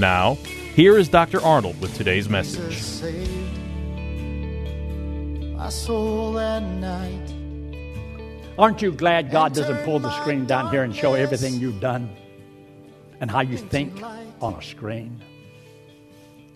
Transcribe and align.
Now, 0.00 0.36
here 0.74 0.96
is 0.96 1.10
Dr. 1.10 1.42
Arnold 1.42 1.78
with 1.78 1.94
today's 1.94 2.26
message. 2.26 2.78
Saved 2.78 3.58
my 5.54 5.68
soul 5.68 6.32
that 6.32 6.62
night. 6.62 7.34
Aren't 8.58 8.80
you 8.80 8.92
glad 8.92 9.30
God 9.30 9.52
doesn't 9.52 9.84
pull 9.84 9.98
the 9.98 10.10
screen 10.22 10.46
down 10.46 10.70
here 10.70 10.84
and 10.84 10.96
show 10.96 11.12
everything 11.12 11.52
you've 11.60 11.80
done 11.80 12.08
and 13.20 13.30
how 13.30 13.40
you 13.40 13.58
think 13.58 14.02
on 14.40 14.54
a 14.54 14.62
screen? 14.62 15.22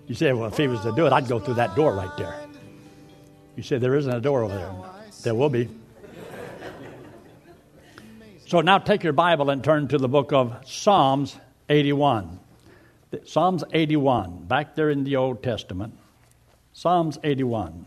You 0.07 0.15
say, 0.15 0.33
well, 0.33 0.47
if 0.49 0.57
he 0.57 0.67
was 0.67 0.81
to 0.81 0.93
do 0.93 1.05
it, 1.05 1.13
I'd 1.13 1.29
go 1.29 1.39
through 1.39 1.55
that 1.55 1.77
door 1.77 1.93
right 1.93 2.17
there. 2.17 2.35
You 3.57 3.63
say, 3.63 3.77
there 3.77 3.95
isn't 3.95 4.11
a 4.11 4.23
door 4.23 4.43
over 4.43 4.55
there. 4.55 4.75
There 5.23 5.35
will 5.35 5.51
be. 5.51 5.69
So 8.47 8.63
now 8.63 8.79
take 8.79 9.03
your 9.03 9.13
Bible 9.13 9.51
and 9.51 9.63
turn 9.63 9.89
to 9.89 9.99
the 9.99 10.09
book 10.09 10.33
of 10.33 10.57
Psalms 10.65 11.37
81. 11.69 12.41
Psalms 13.25 13.65
81, 13.73 14.45
back 14.45 14.75
there 14.75 14.91
in 14.91 15.05
the 15.05 15.17
Old 15.17 15.43
Testament. 15.43 15.99
Psalms 16.73 17.19
81. 17.23 17.87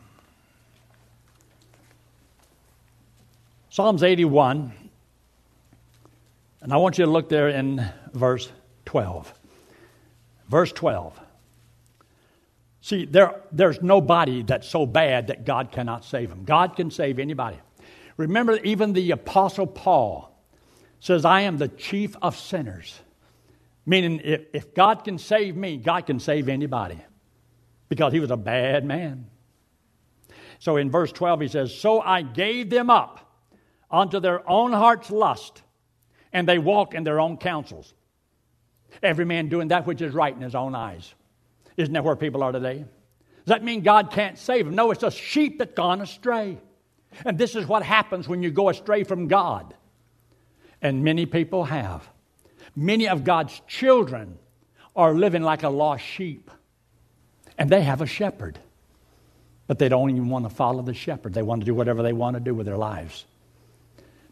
Psalms 3.69 4.01
81, 4.01 4.73
and 6.61 6.73
I 6.73 6.77
want 6.77 6.97
you 6.97 7.05
to 7.05 7.11
look 7.11 7.29
there 7.29 7.49
in 7.49 7.87
verse 8.13 8.51
12. 8.85 9.31
Verse 10.49 10.71
12. 10.71 11.19
See, 12.81 13.05
there, 13.05 13.41
there's 13.51 13.81
nobody 13.81 14.43
that's 14.43 14.67
so 14.67 14.85
bad 14.85 15.27
that 15.27 15.45
God 15.45 15.71
cannot 15.71 16.05
save 16.05 16.31
him. 16.31 16.45
God 16.45 16.75
can 16.75 16.89
save 16.89 17.19
anybody. 17.19 17.57
Remember, 18.15 18.57
even 18.63 18.93
the 18.93 19.11
Apostle 19.11 19.67
Paul 19.67 20.35
says, 20.99 21.23
I 21.25 21.41
am 21.41 21.57
the 21.57 21.67
chief 21.67 22.15
of 22.21 22.35
sinners. 22.35 22.99
Meaning, 23.89 24.19
if, 24.21 24.41
if 24.51 24.73
God 24.75 25.05
can 25.05 25.17
save 25.17 25.55
me, 25.55 25.77
God 25.77 26.05
can 26.05 26.19
save 26.19 26.49
anybody. 26.49 27.01
Because 27.87 28.11
he 28.11 28.19
was 28.19 28.31
a 28.31 28.37
bad 28.37 28.83
man. 28.83 29.27
So 30.59 30.75
in 30.75 30.91
verse 30.91 31.13
12, 31.13 31.41
he 31.41 31.47
says, 31.47 31.73
So 31.73 32.01
I 32.01 32.21
gave 32.21 32.69
them 32.69 32.89
up 32.89 33.31
unto 33.89 34.19
their 34.19 34.47
own 34.47 34.73
heart's 34.73 35.09
lust, 35.09 35.61
and 36.33 36.45
they 36.45 36.59
walk 36.59 36.95
in 36.95 37.05
their 37.05 37.21
own 37.21 37.37
counsels. 37.37 37.93
Every 39.01 39.23
man 39.23 39.47
doing 39.47 39.69
that 39.69 39.87
which 39.87 40.01
is 40.01 40.13
right 40.13 40.35
in 40.35 40.41
his 40.41 40.53
own 40.53 40.75
eyes. 40.75 41.13
Isn't 41.77 41.93
that 41.93 42.03
where 42.03 42.17
people 42.17 42.43
are 42.43 42.51
today? 42.51 42.79
Does 42.79 43.53
that 43.53 43.63
mean 43.63 43.83
God 43.83 44.11
can't 44.11 44.37
save 44.37 44.65
them? 44.65 44.75
No, 44.75 44.91
it's 44.91 45.03
a 45.03 45.11
sheep 45.11 45.59
that's 45.59 45.75
gone 45.75 46.01
astray. 46.01 46.57
And 47.23 47.37
this 47.37 47.55
is 47.55 47.65
what 47.65 47.83
happens 47.83 48.27
when 48.27 48.43
you 48.43 48.51
go 48.51 48.67
astray 48.67 49.05
from 49.05 49.29
God. 49.29 49.73
And 50.81 51.05
many 51.05 51.25
people 51.25 51.63
have. 51.63 52.09
Many 52.79 53.07
of 53.07 53.23
God's 53.23 53.59
children 53.67 54.37
are 54.95 55.15
living 55.15 55.41
like 55.41 55.63
a 55.63 55.69
lost 55.69 56.05
sheep. 56.05 56.51
And 57.57 57.71
they 57.71 57.81
have 57.81 58.01
a 58.01 58.05
shepherd. 58.05 58.59
But 59.65 59.79
they 59.79 59.89
don't 59.89 60.11
even 60.11 60.29
want 60.29 60.47
to 60.47 60.53
follow 60.53 60.83
the 60.83 60.93
shepherd. 60.93 61.33
They 61.33 61.41
want 61.41 61.61
to 61.61 61.65
do 61.65 61.73
whatever 61.73 62.03
they 62.03 62.13
want 62.13 62.35
to 62.35 62.39
do 62.39 62.53
with 62.53 62.67
their 62.67 62.77
lives. 62.77 63.25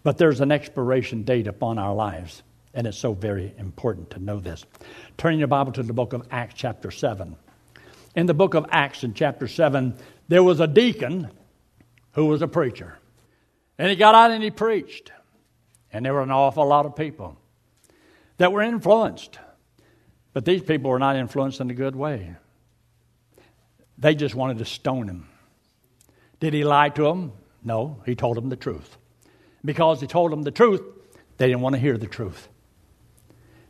But 0.04 0.20
there's 0.20 0.42
an 0.42 0.52
expiration 0.52 1.24
date 1.24 1.48
upon 1.48 1.80
our 1.80 1.96
lives, 1.96 2.44
and 2.76 2.86
it's 2.86 3.00
so 3.00 3.14
very 3.14 3.52
important 3.58 4.12
to 4.12 4.20
know 4.20 4.40
this. 4.40 4.64
Turn 5.18 5.40
your 5.40 5.48
Bible 5.48 5.72
to 5.72 5.82
the 5.82 5.94
book 5.94 6.14
of 6.14 6.28
Acts, 6.30 6.54
chapter 6.54 6.92
7. 6.92 7.36
In 8.16 8.28
the 8.28 8.36
book 8.36 8.54
of 8.54 8.68
Acts, 8.70 9.04
in 9.04 9.16
chapter 9.16 9.48
7, 9.48 9.96
there 10.28 10.44
was 10.44 10.60
a 10.60 10.68
deacon 10.68 11.32
who 12.12 12.28
was 12.28 12.44
a 12.44 12.48
preacher. 12.48 13.00
And 13.80 13.90
he 13.90 13.96
got 13.96 14.14
out 14.14 14.30
and 14.30 14.44
he 14.44 14.52
preached. 14.52 15.12
And 15.92 16.06
there 16.06 16.14
were 16.14 16.22
an 16.22 16.30
awful 16.30 16.68
lot 16.68 16.86
of 16.86 16.96
people 16.96 17.40
that 18.38 18.52
were 18.52 18.62
influenced. 18.62 19.40
But 20.34 20.46
these 20.46 20.62
people 20.62 20.92
were 20.92 21.00
not 21.00 21.16
influenced 21.16 21.62
in 21.62 21.70
a 21.70 21.74
good 21.74 21.96
way. 21.96 22.36
They 23.98 24.16
just 24.16 24.36
wanted 24.36 24.58
to 24.58 24.66
stone 24.66 25.08
him. 25.08 25.28
Did 26.40 26.54
he 26.54 26.64
lie 26.64 26.90
to 26.90 27.04
them? 27.04 27.32
No, 27.64 28.02
he 28.06 28.16
told 28.16 28.38
them 28.38 28.50
the 28.50 28.56
truth 28.56 28.98
because 29.66 30.00
he 30.00 30.08
told 30.08 30.32
them 30.32 30.44
the 30.44 30.52
truth, 30.52 30.82
they 31.38 31.48
didn't 31.48 31.62
want 31.62 31.74
to 31.74 31.80
hear 31.80 31.98
the 31.98 32.08
truth. 32.08 32.48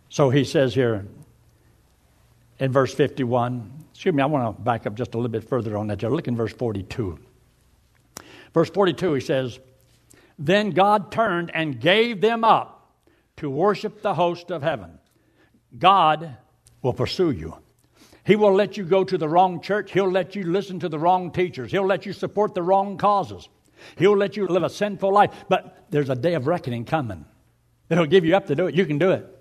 So 0.10 0.30
he 0.30 0.44
says 0.44 0.76
here 0.76 1.06
in 2.60 2.72
verse 2.72 2.94
51, 2.94 3.86
excuse 3.92 4.14
me, 4.14 4.22
I 4.22 4.26
want 4.26 4.56
to 4.56 4.62
back 4.62 4.86
up 4.86 4.96
just 4.96 5.14
a 5.14 5.18
little 5.18 5.32
bit 5.32 5.48
further 5.48 5.78
on 5.78 5.88
that. 5.88 6.04
Look 6.04 6.28
in 6.28 6.36
verse 6.36 6.54
42. 6.54 7.18
Verse 8.54 8.70
42, 8.70 9.14
he 9.14 9.22
says, 9.22 9.60
Then 10.38 10.72
God 10.72 11.12
turned 11.12 11.52
and 11.54 11.80
gave 11.80 12.22
them 12.22 12.44
up 12.44 12.75
to 13.38 13.50
worship 13.50 14.02
the 14.02 14.14
host 14.14 14.52
of 14.52 14.64
heaven. 14.64 15.00
God 15.78 16.38
will 16.82 16.94
pursue 16.94 17.32
you. 17.32 17.58
He 18.26 18.36
will 18.36 18.54
let 18.54 18.78
you 18.78 18.84
go 18.84 19.04
to 19.04 19.18
the 19.18 19.30
wrong 19.30 19.62
church. 19.62 19.92
He'll 19.92 20.12
let 20.12 20.36
you 20.36 20.44
listen 20.44 20.80
to 20.80 20.90
the 20.90 20.98
wrong 20.98 21.32
teachers. 21.32 21.72
He'll 21.72 21.86
let 21.86 22.06
you 22.06 22.14
support 22.14 22.56
the 22.56 22.64
wrong 22.64 22.98
causes. 22.98 23.48
He'll 23.98 24.18
let 24.18 24.36
you 24.36 24.48
live 24.48 24.64
a 24.64 24.70
sinful 24.70 25.12
life, 25.12 25.32
but 25.50 25.86
there's 25.90 26.10
a 26.10 26.16
day 26.16 26.34
of 26.34 26.48
reckoning 26.48 26.86
coming. 26.86 27.26
It'll 27.90 28.06
give 28.06 28.26
you 28.26 28.36
up 28.36 28.48
to 28.48 28.56
do 28.56 28.68
it. 28.68 28.76
You 28.76 28.86
can 28.86 28.98
do 28.98 29.12
it. 29.12 29.32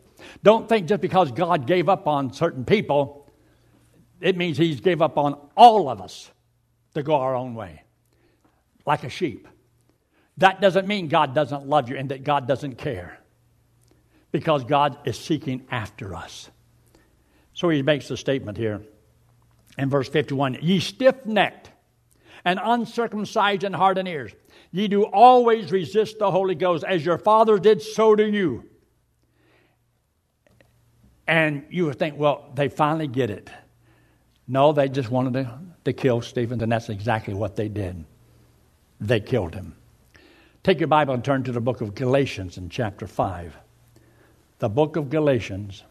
Don't 0.43 0.69
think 0.69 0.87
just 0.87 1.00
because 1.00 1.32
God 1.32 1.66
gave 1.66 1.88
up 1.88 2.06
on 2.06 2.32
certain 2.32 2.65
people, 2.65 3.31
it 4.21 4.37
means 4.37 4.59
He's 4.59 4.81
gave 4.81 5.00
up 5.00 5.16
on 5.16 5.38
all 5.56 5.88
of 5.88 6.00
us 6.00 6.31
to 6.94 7.03
go 7.03 7.15
our 7.15 7.34
own 7.34 7.55
way, 7.55 7.82
like 8.87 9.05
a 9.05 9.09
sheep. 9.09 9.49
That 10.38 10.61
doesn't 10.61 10.87
mean 10.87 11.09
God 11.09 11.34
doesn't 11.34 11.66
love 11.66 11.88
you 11.88 11.97
and 11.97 12.11
that 12.11 12.25
God 12.25 12.47
doesn't 12.47 12.76
care, 12.76 13.19
because 14.34 14.64
God 14.64 14.98
is 15.04 15.16
seeking 15.16 15.64
after 15.70 16.12
us. 16.12 16.50
So 17.52 17.68
He 17.68 17.82
makes 17.82 18.08
the 18.08 18.16
statement 18.16 18.58
here 18.58 18.80
in 19.78 19.88
verse 19.88 20.08
51 20.08 20.58
Ye 20.60 20.80
stiff 20.80 21.24
necked 21.24 21.70
and 22.44 22.58
uncircumcised 22.60 23.62
in 23.62 23.72
heart 23.72 23.96
and 23.96 24.08
ears. 24.08 24.32
Ye 24.72 24.88
do 24.88 25.04
always 25.04 25.70
resist 25.70 26.18
the 26.18 26.32
Holy 26.32 26.56
Ghost, 26.56 26.82
as 26.82 27.06
your 27.06 27.16
father 27.16 27.60
did, 27.60 27.80
so 27.80 28.16
do 28.16 28.26
you. 28.26 28.68
And 31.28 31.64
you 31.70 31.86
would 31.86 32.00
think, 32.00 32.18
well, 32.18 32.50
they 32.56 32.66
finally 32.66 33.06
get 33.06 33.30
it. 33.30 33.48
No, 34.48 34.72
they 34.72 34.88
just 34.88 35.10
wanted 35.10 35.34
to, 35.34 35.58
to 35.84 35.92
kill 35.92 36.22
Stephen, 36.22 36.60
and 36.60 36.72
that's 36.72 36.88
exactly 36.88 37.34
what 37.34 37.54
they 37.54 37.69
did. 37.69 38.04
They 39.00 39.20
killed 39.20 39.54
him. 39.54 39.76
Take 40.64 40.80
your 40.80 40.88
Bible 40.88 41.14
and 41.14 41.25
turn 41.25 41.44
to 41.44 41.52
the 41.52 41.60
book 41.60 41.80
of 41.80 41.94
Galatians 41.94 42.58
in 42.58 42.69
chapter 42.69 43.06
5. 43.06 43.58
The 44.58 44.68
book 44.68 44.96
of 44.96 45.10
Galatians 45.10 45.82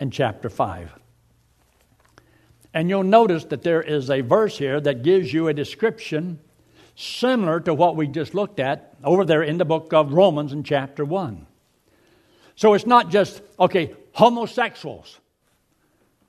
in 0.00 0.10
chapter 0.10 0.48
5. 0.48 0.92
And 2.74 2.90
you'll 2.90 3.04
notice 3.04 3.44
that 3.46 3.62
there 3.62 3.82
is 3.82 4.10
a 4.10 4.20
verse 4.20 4.58
here 4.58 4.80
that 4.80 5.02
gives 5.02 5.32
you 5.32 5.48
a 5.48 5.54
description 5.54 6.38
similar 6.94 7.60
to 7.60 7.72
what 7.72 7.96
we 7.96 8.06
just 8.06 8.34
looked 8.34 8.60
at 8.60 8.94
over 9.04 9.24
there 9.24 9.42
in 9.42 9.58
the 9.58 9.64
book 9.64 9.92
of 9.92 10.12
Romans 10.12 10.52
in 10.52 10.62
chapter 10.62 11.04
1. 11.04 11.46
So 12.56 12.74
it's 12.74 12.86
not 12.86 13.10
just, 13.10 13.42
okay, 13.60 13.94
homosexuals. 14.12 15.20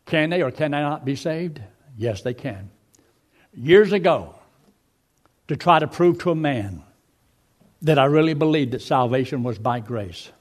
Can 0.06 0.30
they 0.30 0.42
or 0.42 0.52
can 0.52 0.72
they 0.72 0.80
not 0.80 1.06
be 1.06 1.16
saved? 1.16 1.62
Yes, 1.98 2.22
they 2.22 2.34
can. 2.34 2.70
Years 3.54 3.92
ago, 3.92 4.36
to 5.48 5.56
try 5.56 5.80
to 5.80 5.88
prove 5.88 6.20
to 6.20 6.32
a 6.32 6.36
man 6.36 6.84
that 7.82 7.98
I 7.98 8.06
really 8.06 8.34
believed 8.34 8.72
that 8.72 8.82
salvation 8.82 9.44
was 9.44 9.58
by 9.58 9.80
grace, 9.80 10.32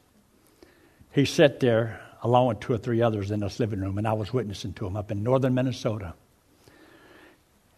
he 1.17 1.25
sat 1.25 1.61
there 1.61 1.99
along 2.23 2.49
with 2.49 2.61
two 2.61 2.75
or 2.75 2.79
three 2.79 3.01
others 3.01 3.31
in 3.31 3.41
this 3.41 3.59
living 3.59 3.81
room, 3.81 3.97
and 3.97 4.07
I 4.07 4.13
was 4.13 4.35
witnessing 4.35 4.75
to 4.75 4.87
him 4.87 4.97
up 4.97 5.11
in 5.11 5.23
northern 5.23 5.55
Minnesota. 5.55 6.13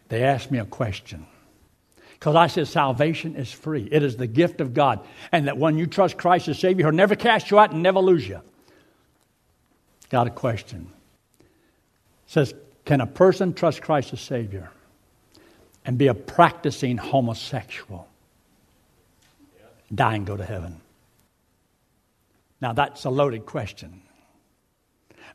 they 0.09 0.23
asked 0.23 0.51
me 0.51 0.59
a 0.59 0.65
question. 0.65 1.25
Because 2.11 2.35
I 2.35 2.47
said 2.47 2.67
salvation 2.67 3.37
is 3.37 3.49
free. 3.49 3.87
It 3.89 4.03
is 4.03 4.17
the 4.17 4.27
gift 4.27 4.59
of 4.59 4.73
God. 4.73 4.99
And 5.31 5.47
that 5.47 5.57
when 5.57 5.77
you 5.77 5.87
trust 5.87 6.17
Christ 6.17 6.49
as 6.49 6.59
Savior, 6.59 6.87
He'll 6.87 6.93
never 6.93 7.15
cast 7.15 7.49
you 7.49 7.57
out 7.57 7.71
and 7.71 7.81
never 7.81 8.01
lose 8.01 8.27
you. 8.27 8.41
Got 10.09 10.27
a 10.27 10.31
question. 10.31 10.91
It 11.39 11.45
says, 12.31 12.53
Can 12.83 12.99
a 12.99 13.07
person 13.07 13.53
trust 13.53 13.81
Christ 13.81 14.11
as 14.11 14.19
Savior 14.19 14.69
and 15.85 15.97
be 15.97 16.07
a 16.07 16.13
practicing 16.13 16.97
homosexual? 16.97 18.05
Die 19.95 20.15
and 20.15 20.27
go 20.27 20.35
to 20.35 20.43
heaven. 20.43 20.81
Now 22.61 22.73
that's 22.73 23.05
a 23.05 23.09
loaded 23.09 23.45
question. 23.45 24.01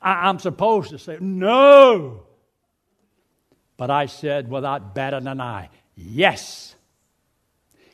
I, 0.01 0.29
am 0.29 0.39
supposed 0.39 0.91
to 0.91 0.99
say, 0.99 1.19
no. 1.21 2.25
But 3.77 3.91
I 3.91 4.07
said 4.07 4.51
without 4.51 4.95
batting 4.95 5.27
an 5.27 5.41
eye, 5.41 5.71
yes. 5.97 6.75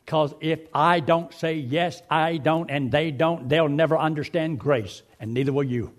Because 0.04 0.34
if 0.40 0.60
I 0.74 1.00
don't 1.00 1.32
say 1.32 1.54
yes, 1.54 2.02
I 2.10 2.38
don't, 2.38 2.70
and 2.70 2.90
they 2.90 3.12
don't, 3.12 3.48
they'll 3.48 3.68
never 3.68 3.96
understand 3.96 4.58
grace, 4.58 5.02
and 5.20 5.32
neither 5.32 5.52
will 5.52 5.64
you. 5.64 5.94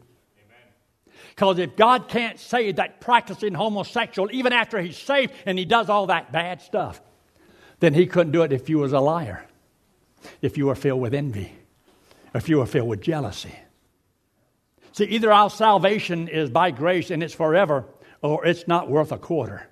Because 1.29 1.59
if 1.59 1.77
God 1.77 2.09
can't 2.09 2.37
say 2.37 2.73
that 2.73 2.99
practicing 2.99 3.53
homosexual, 3.53 4.29
even 4.33 4.51
after 4.51 4.81
he's 4.81 4.97
saved 4.97 5.33
and 5.45 5.57
he 5.57 5.63
does 5.63 5.89
all 5.89 6.07
that 6.07 6.31
bad 6.31 6.61
stuff, 6.61 7.01
then 7.79 7.93
he 7.93 8.05
couldn't 8.05 8.33
do 8.33 8.43
it 8.43 8.51
if 8.51 8.69
you 8.69 8.79
was 8.79 8.91
a 8.91 8.99
liar, 8.99 9.47
if 10.41 10.57
you 10.57 10.67
were 10.67 10.75
filled 10.75 10.99
with 10.99 11.13
envy, 11.13 11.53
if 12.33 12.49
you 12.49 12.61
are 12.61 12.65
filled 12.65 12.87
with 12.87 13.01
jealousy. 13.01 13.55
See, 14.93 15.05
either 15.05 15.31
our 15.31 15.49
salvation 15.49 16.27
is 16.27 16.49
by 16.49 16.71
grace 16.71 17.11
and 17.11 17.23
it's 17.23 17.33
forever, 17.33 17.85
or 18.21 18.45
it's 18.45 18.67
not 18.67 18.89
worth 18.89 19.11
a 19.11 19.17
quarter. 19.17 19.67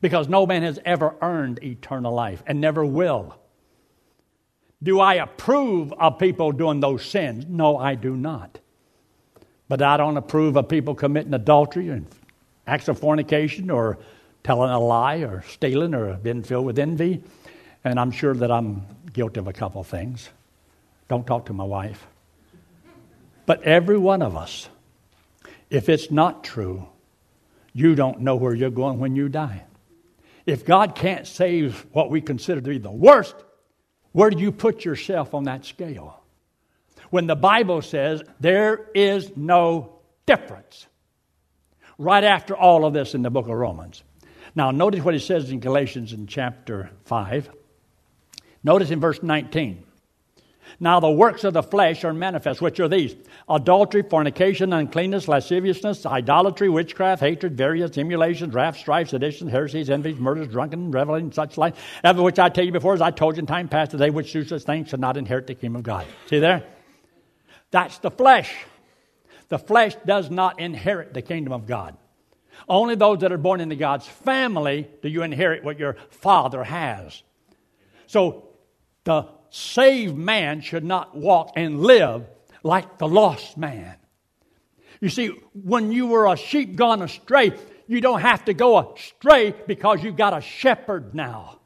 Because 0.00 0.28
no 0.28 0.46
man 0.46 0.62
has 0.62 0.78
ever 0.84 1.14
earned 1.22 1.62
eternal 1.62 2.12
life 2.12 2.42
and 2.46 2.60
never 2.60 2.84
will. 2.84 3.38
Do 4.82 5.00
I 5.00 5.14
approve 5.14 5.92
of 5.92 6.18
people 6.18 6.52
doing 6.52 6.80
those 6.80 7.04
sins? 7.04 7.46
No, 7.48 7.76
I 7.78 7.94
do 7.94 8.16
not. 8.16 8.58
But 9.68 9.80
I 9.80 9.96
don't 9.96 10.16
approve 10.16 10.56
of 10.56 10.68
people 10.68 10.94
committing 10.94 11.32
adultery 11.34 11.88
and 11.88 12.06
acts 12.66 12.88
of 12.88 12.98
fornication 12.98 13.70
or 13.70 13.98
telling 14.42 14.70
a 14.70 14.80
lie 14.80 15.18
or 15.18 15.44
stealing 15.48 15.94
or 15.94 16.14
being 16.14 16.42
filled 16.42 16.66
with 16.66 16.78
envy. 16.78 17.22
And 17.84 17.98
I'm 17.98 18.10
sure 18.10 18.34
that 18.34 18.50
I'm 18.50 18.84
guilty 19.12 19.38
of 19.40 19.46
a 19.46 19.52
couple 19.52 19.82
things. 19.84 20.28
Don't 21.12 21.26
talk 21.26 21.44
to 21.44 21.52
my 21.52 21.64
wife. 21.64 22.06
But 23.44 23.64
every 23.64 23.98
one 23.98 24.22
of 24.22 24.34
us, 24.34 24.70
if 25.68 25.90
it's 25.90 26.10
not 26.10 26.42
true, 26.42 26.88
you 27.74 27.94
don't 27.94 28.20
know 28.20 28.36
where 28.36 28.54
you're 28.54 28.70
going 28.70 28.98
when 28.98 29.14
you 29.14 29.28
die. 29.28 29.64
If 30.46 30.64
God 30.64 30.94
can't 30.94 31.26
save 31.26 31.84
what 31.92 32.08
we 32.08 32.22
consider 32.22 32.62
to 32.62 32.66
be 32.70 32.78
the 32.78 32.90
worst, 32.90 33.34
where 34.12 34.30
do 34.30 34.38
you 34.38 34.50
put 34.50 34.86
yourself 34.86 35.34
on 35.34 35.44
that 35.44 35.66
scale? 35.66 36.18
When 37.10 37.26
the 37.26 37.36
Bible 37.36 37.82
says 37.82 38.22
there 38.40 38.86
is 38.94 39.36
no 39.36 39.98
difference. 40.24 40.86
Right 41.98 42.24
after 42.24 42.56
all 42.56 42.86
of 42.86 42.94
this 42.94 43.14
in 43.14 43.20
the 43.20 43.28
book 43.28 43.48
of 43.48 43.52
Romans. 43.52 44.02
Now, 44.54 44.70
notice 44.70 45.04
what 45.04 45.12
he 45.12 45.20
says 45.20 45.50
in 45.50 45.60
Galatians 45.60 46.14
in 46.14 46.26
chapter 46.26 46.88
5. 47.04 47.50
Notice 48.64 48.90
in 48.90 48.98
verse 48.98 49.22
19. 49.22 49.84
Now 50.82 50.98
the 50.98 51.12
works 51.12 51.44
of 51.44 51.52
the 51.52 51.62
flesh 51.62 52.02
are 52.02 52.12
manifest, 52.12 52.60
which 52.60 52.80
are 52.80 52.88
these 52.88 53.14
adultery, 53.48 54.02
fornication, 54.02 54.72
uncleanness, 54.72 55.28
lasciviousness, 55.28 56.04
idolatry, 56.04 56.68
witchcraft, 56.68 57.20
hatred, 57.20 57.56
various 57.56 57.96
emulations, 57.96 58.52
wrath, 58.52 58.76
strife, 58.76 59.10
seditions, 59.10 59.52
heresies, 59.52 59.90
envies, 59.90 60.18
murders, 60.18 60.48
drunken, 60.48 60.90
reveling, 60.90 61.30
such 61.30 61.56
like, 61.56 61.76
of 62.02 62.18
which 62.18 62.40
I 62.40 62.48
tell 62.48 62.64
you 62.64 62.72
before, 62.72 62.94
as 62.94 63.00
I 63.00 63.12
told 63.12 63.36
you 63.36 63.42
in 63.42 63.46
time 63.46 63.68
past, 63.68 63.92
that 63.92 63.98
they 63.98 64.10
which 64.10 64.32
do 64.32 64.44
such 64.44 64.64
things 64.64 64.88
shall 64.88 64.98
not 64.98 65.16
inherit 65.16 65.46
the 65.46 65.54
kingdom 65.54 65.76
of 65.76 65.82
God. 65.84 66.04
See 66.26 66.40
there? 66.40 66.64
That's 67.70 67.98
the 67.98 68.10
flesh. 68.10 68.52
The 69.50 69.60
flesh 69.60 69.94
does 70.04 70.30
not 70.30 70.58
inherit 70.58 71.14
the 71.14 71.22
kingdom 71.22 71.52
of 71.52 71.68
God. 71.68 71.96
Only 72.68 72.96
those 72.96 73.20
that 73.20 73.30
are 73.30 73.38
born 73.38 73.60
into 73.60 73.76
God's 73.76 74.08
family 74.08 74.88
do 75.00 75.08
you 75.08 75.22
inherit 75.22 75.62
what 75.62 75.78
your 75.78 75.96
father 76.10 76.64
has. 76.64 77.22
So 78.08 78.48
the 79.04 79.28
saved 79.52 80.16
man 80.16 80.62
should 80.62 80.82
not 80.82 81.14
walk 81.14 81.52
and 81.56 81.82
live 81.82 82.26
like 82.62 82.98
the 82.98 83.06
lost 83.06 83.58
man. 83.58 83.96
You 85.00 85.10
see, 85.10 85.28
when 85.52 85.92
you 85.92 86.06
were 86.06 86.26
a 86.26 86.36
sheep 86.36 86.74
gone 86.74 87.02
astray, 87.02 87.52
you 87.86 88.00
don't 88.00 88.22
have 88.22 88.46
to 88.46 88.54
go 88.54 88.94
astray 88.94 89.54
because 89.66 90.02
you've 90.02 90.16
got 90.16 90.36
a 90.36 90.40
shepherd 90.40 91.14
now. 91.14 91.60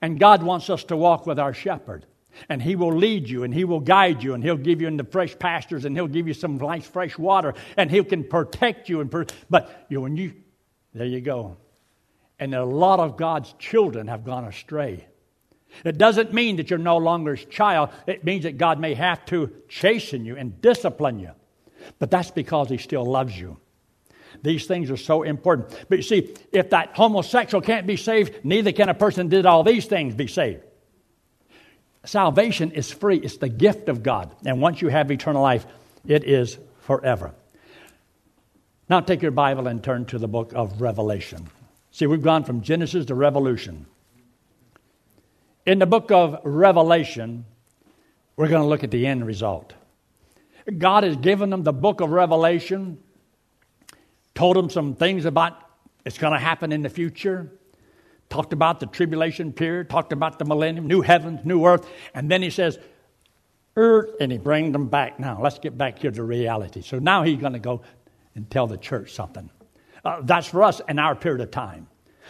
And 0.00 0.20
God 0.20 0.44
wants 0.44 0.70
us 0.70 0.84
to 0.84 0.96
walk 0.96 1.26
with 1.26 1.40
our 1.40 1.52
shepherd. 1.52 2.06
And 2.48 2.62
he 2.62 2.76
will 2.76 2.94
lead 2.94 3.28
you 3.28 3.42
and 3.42 3.52
he 3.52 3.64
will 3.64 3.80
guide 3.80 4.22
you 4.22 4.34
and 4.34 4.44
he'll 4.44 4.56
give 4.56 4.80
you 4.80 4.86
into 4.86 5.02
fresh 5.02 5.36
pastures 5.36 5.84
and 5.84 5.96
he'll 5.96 6.06
give 6.06 6.28
you 6.28 6.34
some 6.34 6.56
nice 6.56 6.86
fresh 6.86 7.18
water 7.18 7.54
and 7.76 7.90
he 7.90 8.04
can 8.04 8.22
protect 8.22 8.88
you. 8.88 9.00
And 9.00 9.10
per- 9.10 9.26
but 9.48 9.86
you, 9.88 10.02
when 10.02 10.16
you, 10.16 10.34
there 10.94 11.06
you 11.06 11.20
go. 11.20 11.56
And 12.38 12.54
a 12.54 12.64
lot 12.64 13.00
of 13.00 13.16
God's 13.16 13.52
children 13.58 14.06
have 14.06 14.24
gone 14.24 14.44
astray. 14.44 15.06
It 15.84 15.98
doesn't 15.98 16.32
mean 16.32 16.56
that 16.56 16.70
you're 16.70 16.78
no 16.78 16.96
longer 16.96 17.34
his 17.34 17.46
child. 17.46 17.90
It 18.06 18.24
means 18.24 18.44
that 18.44 18.58
God 18.58 18.78
may 18.78 18.94
have 18.94 19.24
to 19.26 19.50
chasten 19.68 20.24
you 20.24 20.36
and 20.36 20.60
discipline 20.60 21.18
you. 21.18 21.30
But 21.98 22.10
that's 22.10 22.30
because 22.30 22.68
he 22.68 22.78
still 22.78 23.04
loves 23.04 23.38
you. 23.38 23.58
These 24.42 24.66
things 24.66 24.90
are 24.90 24.96
so 24.96 25.22
important. 25.22 25.74
But 25.88 25.98
you 25.98 26.02
see, 26.02 26.34
if 26.52 26.70
that 26.70 26.94
homosexual 26.94 27.62
can't 27.62 27.86
be 27.86 27.96
saved, 27.96 28.44
neither 28.44 28.72
can 28.72 28.88
a 28.88 28.94
person 28.94 29.28
did 29.28 29.46
all 29.46 29.64
these 29.64 29.86
things 29.86 30.14
be 30.14 30.26
saved. 30.26 30.62
Salvation 32.04 32.70
is 32.72 32.90
free, 32.90 33.18
it's 33.18 33.36
the 33.36 33.48
gift 33.48 33.88
of 33.88 34.02
God. 34.02 34.34
And 34.46 34.60
once 34.60 34.80
you 34.80 34.88
have 34.88 35.10
eternal 35.10 35.42
life, 35.42 35.66
it 36.06 36.24
is 36.24 36.58
forever. 36.80 37.34
Now 38.88 39.00
take 39.00 39.22
your 39.22 39.32
Bible 39.32 39.66
and 39.66 39.84
turn 39.84 40.06
to 40.06 40.18
the 40.18 40.28
book 40.28 40.52
of 40.54 40.80
Revelation. 40.80 41.50
See, 41.90 42.06
we've 42.06 42.22
gone 42.22 42.44
from 42.44 42.62
Genesis 42.62 43.06
to 43.06 43.14
Revolution. 43.14 43.86
In 45.66 45.78
the 45.78 45.86
book 45.86 46.10
of 46.10 46.40
Revelation, 46.44 47.44
we're 48.36 48.48
going 48.48 48.62
to 48.62 48.68
look 48.68 48.82
at 48.82 48.90
the 48.90 49.06
end 49.06 49.26
result. 49.26 49.74
God 50.78 51.04
has 51.04 51.16
given 51.16 51.50
them 51.50 51.62
the 51.62 51.72
book 51.72 52.00
of 52.00 52.10
Revelation, 52.10 52.98
told 54.34 54.56
them 54.56 54.70
some 54.70 54.94
things 54.94 55.24
about 55.24 55.58
it's 56.06 56.16
going 56.16 56.32
to 56.32 56.38
happen 56.38 56.72
in 56.72 56.82
the 56.82 56.88
future, 56.88 57.52
talked 58.30 58.52
about 58.52 58.80
the 58.80 58.86
tribulation 58.86 59.52
period, 59.52 59.90
talked 59.90 60.12
about 60.12 60.38
the 60.38 60.44
millennium, 60.44 60.86
new 60.86 61.02
heavens, 61.02 61.40
new 61.44 61.66
earth, 61.66 61.88
and 62.14 62.30
then 62.30 62.42
he 62.42 62.50
says, 62.50 62.78
Earth, 63.76 64.10
and 64.20 64.32
he 64.32 64.38
brings 64.38 64.72
them 64.72 64.88
back. 64.88 65.20
Now, 65.20 65.40
let's 65.40 65.58
get 65.58 65.78
back 65.78 66.00
here 66.00 66.10
to 66.10 66.22
reality. 66.22 66.82
So 66.82 66.98
now 66.98 67.22
he's 67.22 67.38
going 67.38 67.52
to 67.52 67.60
go 67.60 67.82
and 68.34 68.50
tell 68.50 68.66
the 68.66 68.76
church 68.76 69.12
something. 69.12 69.48
Uh, 70.04 70.20
that's 70.22 70.48
for 70.48 70.62
us 70.62 70.80
in 70.88 70.98
our 70.98 71.14
period 71.14 71.40
of 71.40 71.50
time. 71.50 71.86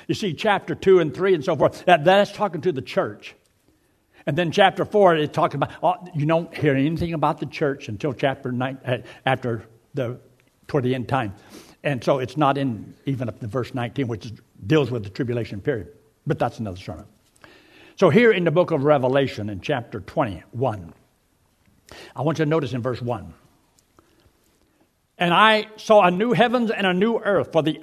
You 0.09 0.14
see, 0.14 0.35
chapter 0.35 0.75
2 0.75 1.00
and 1.00 1.14
3 1.14 1.35
and 1.35 1.45
so 1.45 1.57
forth, 1.57 1.85
that, 1.85 2.04
that's 2.04 2.33
talking 2.33 2.61
to 2.62 2.73
the 2.73 2.83
church. 2.83 3.35
And 4.26 4.37
then 4.37 4.52
chapter 4.52 4.85
4 4.85 5.16
is 5.16 5.28
talking 5.30 5.62
about, 5.62 5.71
oh, 5.83 5.95
you 6.14 6.26
don't 6.26 6.54
hear 6.54 6.75
anything 6.75 7.14
about 7.14 7.40
the 7.40 7.47
church 7.47 7.88
until 7.88 8.12
chapter 8.12 8.52
9, 8.52 8.78
uh, 8.85 8.99
after 9.25 9.64
the, 9.95 10.21
toward 10.66 10.85
the 10.85 10.95
end 10.95 11.09
time. 11.09 11.35
And 11.83 12.04
so 12.04 12.19
it's 12.19 12.37
not 12.37 12.59
in 12.59 12.95
even 13.07 13.28
up 13.28 13.40
to 13.40 13.47
verse 13.47 13.75
19, 13.75 14.07
which 14.09 14.26
is, 14.26 14.33
deals 14.66 14.90
with 14.90 15.04
the 15.04 15.11
tribulation 15.11 15.61
period. 15.61 15.88
But 16.26 16.38
that's 16.38 16.59
another 16.59 16.76
sermon. 16.76 17.07
So 17.97 18.11
here 18.11 18.33
in 18.33 18.45
the 18.45 18.50
book 18.50 18.71
of 18.71 18.85
Revelation 18.85 19.49
in 19.49 19.61
chapter 19.61 20.00
21, 20.00 20.92
I 22.14 22.23
want 22.23 22.38
you 22.38 22.45
to 22.45 22.49
notice 22.49 22.73
in 22.73 22.83
verse 22.83 23.00
1. 23.00 23.35
And 25.19 25.35
I 25.35 25.69
saw 25.76 26.02
a 26.02 26.11
new 26.11 26.33
heavens 26.33 26.71
and 26.71 26.87
a 26.87 26.95
new 26.95 27.19
earth, 27.19 27.52
for 27.52 27.62
the 27.62 27.83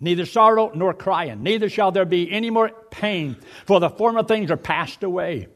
neither 0.00 0.26
sorrow 0.26 0.72
nor 0.74 0.94
crying, 0.94 1.42
neither 1.42 1.68
shall 1.68 1.92
there 1.92 2.04
be 2.04 2.30
any 2.30 2.50
more 2.50 2.70
pain, 2.90 3.36
for 3.66 3.78
the 3.80 3.90
former 3.90 4.22
things 4.22 4.50
are 4.50 4.56
passed 4.56 5.02
away. 5.02 5.48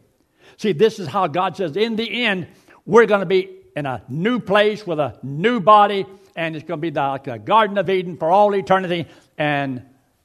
See, 0.56 0.72
this 0.72 0.98
is 0.98 1.08
how 1.08 1.26
God 1.26 1.56
says, 1.56 1.76
in 1.76 1.96
the 1.96 2.24
end, 2.24 2.46
we're 2.86 3.06
going 3.06 3.20
to 3.20 3.26
be 3.26 3.50
in 3.74 3.86
a 3.86 4.02
new 4.08 4.38
place 4.38 4.86
with 4.86 5.00
a 5.00 5.18
new 5.22 5.58
body, 5.60 6.06
and 6.36 6.54
it's 6.54 6.64
going 6.64 6.80
to 6.80 6.90
be 6.90 6.90
like 6.90 7.24
the 7.24 7.38
Garden 7.38 7.78
of 7.78 7.88
Eden 7.90 8.16
for 8.16 8.30
all 8.30 8.54
eternity, 8.54 9.06
and 9.38 9.82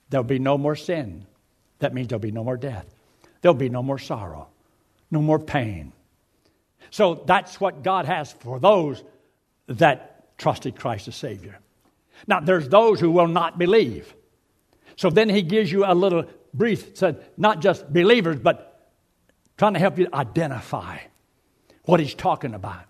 there'll 0.10 0.24
be 0.24 0.40
no 0.40 0.58
more 0.58 0.76
sin. 0.76 1.26
That 1.80 1.94
means 1.94 2.10
there'll 2.10 2.20
be 2.20 2.32
no 2.32 2.44
more 2.44 2.58
death. 2.58 2.86
There'll 3.42 3.56
be 3.56 3.70
no 3.70 3.82
more 3.82 3.98
sorrow, 3.98 4.50
no 5.10 5.22
more 5.22 5.40
pain. 5.40 5.94
So 6.92 7.24
that's 7.26 7.60
what 7.62 7.84
God 7.84 8.06
has 8.06 8.34
for 8.34 8.60
those 8.60 9.02
that 9.68 10.38
trusted 10.38 10.76
Christ 10.76 11.08
as 11.08 11.16
Savior. 11.16 11.60
Now, 12.28 12.40
there's 12.40 12.70
those 12.70 13.00
who 13.00 13.12
will 13.12 13.28
not 13.28 13.58
believe. 13.58 14.14
So 14.96 15.10
then 15.10 15.30
he 15.30 15.42
gives 15.42 15.72
you 15.72 15.86
a 15.86 15.94
little 15.94 16.26
brief, 16.54 16.98
said, 16.98 17.24
not 17.38 17.62
just 17.62 17.92
believers, 17.92 18.38
but 18.38 18.90
trying 19.58 19.74
to 19.74 19.80
help 19.80 19.98
you 19.98 20.08
identify 20.14 20.98
what 21.86 22.00
he's 22.00 22.14
talking 22.14 22.54
about 22.54 22.84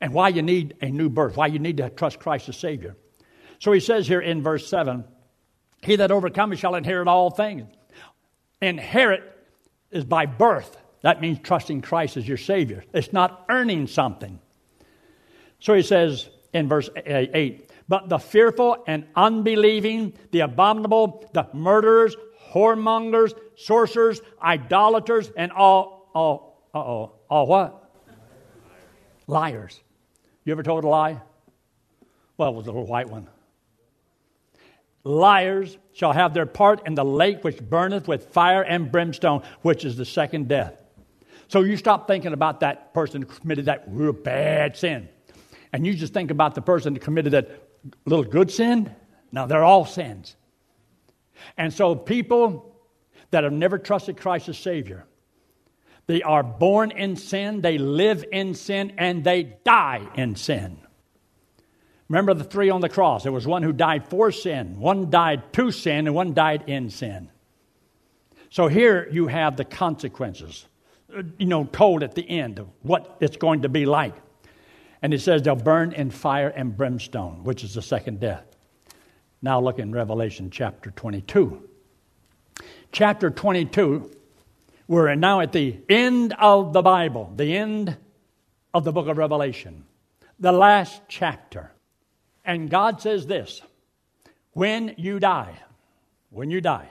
and 0.00 0.12
why 0.12 0.28
you 0.28 0.42
need 0.42 0.76
a 0.80 0.86
new 0.86 1.08
birth, 1.08 1.36
why 1.36 1.46
you 1.46 1.58
need 1.58 1.78
to 1.78 1.90
trust 1.90 2.18
Christ 2.18 2.48
as 2.48 2.56
Savior. 2.56 2.96
So 3.58 3.72
he 3.72 3.80
says 3.80 4.06
here 4.06 4.20
in 4.20 4.42
verse 4.42 4.68
7 4.68 5.04
He 5.82 5.96
that 5.96 6.10
overcometh 6.10 6.58
shall 6.58 6.74
inherit 6.74 7.08
all 7.08 7.30
things. 7.30 7.72
Inherit 8.60 9.22
is 9.90 10.04
by 10.04 10.26
birth. 10.26 10.76
That 11.02 11.20
means 11.20 11.38
trusting 11.42 11.82
Christ 11.82 12.16
as 12.16 12.26
your 12.26 12.36
Savior. 12.36 12.84
It's 12.92 13.12
not 13.12 13.44
earning 13.48 13.86
something. 13.86 14.40
So 15.60 15.74
he 15.74 15.82
says 15.82 16.28
in 16.52 16.68
verse 16.68 16.90
8 16.96 17.70
But 17.88 18.08
the 18.08 18.18
fearful 18.18 18.82
and 18.86 19.06
unbelieving, 19.14 20.14
the 20.32 20.40
abominable, 20.40 21.28
the 21.32 21.48
murderers, 21.52 22.16
whoremongers, 22.52 23.32
sorcerers, 23.56 24.20
idolaters, 24.42 25.30
and 25.36 25.52
all, 25.52 26.10
all, 26.14 26.68
uh-oh, 26.74 27.12
all 27.30 27.46
what? 27.46 27.90
Liars. 29.26 29.80
You 30.44 30.52
ever 30.52 30.62
told 30.62 30.84
a 30.84 30.88
lie? 30.88 31.20
Well, 32.36 32.50
it 32.50 32.56
was 32.56 32.66
a 32.66 32.70
little 32.70 32.86
white 32.86 33.08
one. 33.08 33.28
Liars 35.04 35.78
shall 35.92 36.12
have 36.12 36.34
their 36.34 36.46
part 36.46 36.86
in 36.86 36.94
the 36.94 37.04
lake 37.04 37.44
which 37.44 37.58
burneth 37.58 38.08
with 38.08 38.32
fire 38.32 38.62
and 38.62 38.90
brimstone, 38.90 39.42
which 39.62 39.84
is 39.84 39.96
the 39.96 40.04
second 40.04 40.48
death. 40.48 40.82
So 41.48 41.62
you 41.62 41.76
stop 41.76 42.08
thinking 42.08 42.32
about 42.32 42.60
that 42.60 42.92
person 42.92 43.22
who 43.22 43.28
committed 43.28 43.66
that 43.66 43.84
real 43.86 44.12
bad 44.12 44.76
sin. 44.76 45.08
And 45.72 45.86
you 45.86 45.94
just 45.94 46.12
think 46.12 46.30
about 46.30 46.54
the 46.54 46.62
person 46.62 46.94
who 46.94 47.00
committed 47.00 47.32
that 47.32 47.65
little 48.04 48.24
good 48.24 48.50
sin. 48.50 48.94
Now, 49.32 49.46
they're 49.46 49.64
all 49.64 49.84
sins. 49.84 50.36
And 51.56 51.72
so 51.72 51.94
people 51.94 52.74
that 53.30 53.44
have 53.44 53.52
never 53.52 53.78
trusted 53.78 54.16
Christ 54.16 54.48
as 54.48 54.58
Savior, 54.58 55.04
they 56.06 56.22
are 56.22 56.42
born 56.42 56.92
in 56.92 57.16
sin, 57.16 57.60
they 57.60 57.78
live 57.78 58.24
in 58.32 58.54
sin, 58.54 58.92
and 58.96 59.24
they 59.24 59.56
die 59.64 60.06
in 60.14 60.36
sin. 60.36 60.78
Remember 62.08 62.34
the 62.34 62.44
three 62.44 62.70
on 62.70 62.80
the 62.80 62.88
cross. 62.88 63.24
There 63.24 63.32
was 63.32 63.46
one 63.46 63.64
who 63.64 63.72
died 63.72 64.08
for 64.08 64.30
sin, 64.30 64.78
one 64.78 65.10
died 65.10 65.52
to 65.54 65.72
sin, 65.72 66.06
and 66.06 66.14
one 66.14 66.34
died 66.34 66.64
in 66.68 66.90
sin. 66.90 67.30
So 68.50 68.68
here 68.68 69.08
you 69.10 69.26
have 69.26 69.56
the 69.56 69.64
consequences, 69.64 70.66
you 71.36 71.46
know, 71.46 71.64
told 71.64 72.04
at 72.04 72.14
the 72.14 72.28
end 72.28 72.60
of 72.60 72.68
what 72.82 73.16
it's 73.20 73.36
going 73.36 73.62
to 73.62 73.68
be 73.68 73.86
like. 73.86 74.14
And 75.02 75.12
it 75.12 75.20
says 75.20 75.42
they'll 75.42 75.56
burn 75.56 75.92
in 75.92 76.10
fire 76.10 76.48
and 76.48 76.76
brimstone, 76.76 77.44
which 77.44 77.62
is 77.62 77.74
the 77.74 77.82
second 77.82 78.20
death. 78.20 78.44
Now 79.42 79.60
look 79.60 79.78
in 79.78 79.92
Revelation 79.92 80.50
chapter 80.50 80.90
22. 80.90 81.68
Chapter 82.92 83.30
22 83.30 84.10
we're 84.88 85.14
now 85.16 85.40
at 85.40 85.52
the 85.52 85.78
end 85.88 86.32
of 86.38 86.72
the 86.72 86.82
Bible, 86.82 87.32
the 87.34 87.56
end 87.56 87.96
of 88.72 88.84
the 88.84 88.92
book 88.92 89.08
of 89.08 89.18
Revelation, 89.18 89.84
the 90.38 90.52
last 90.52 91.02
chapter. 91.08 91.72
And 92.44 92.70
God 92.70 93.00
says 93.00 93.26
this 93.26 93.62
when 94.52 94.94
you 94.96 95.18
die, 95.18 95.58
when 96.30 96.50
you 96.50 96.60
die, 96.60 96.88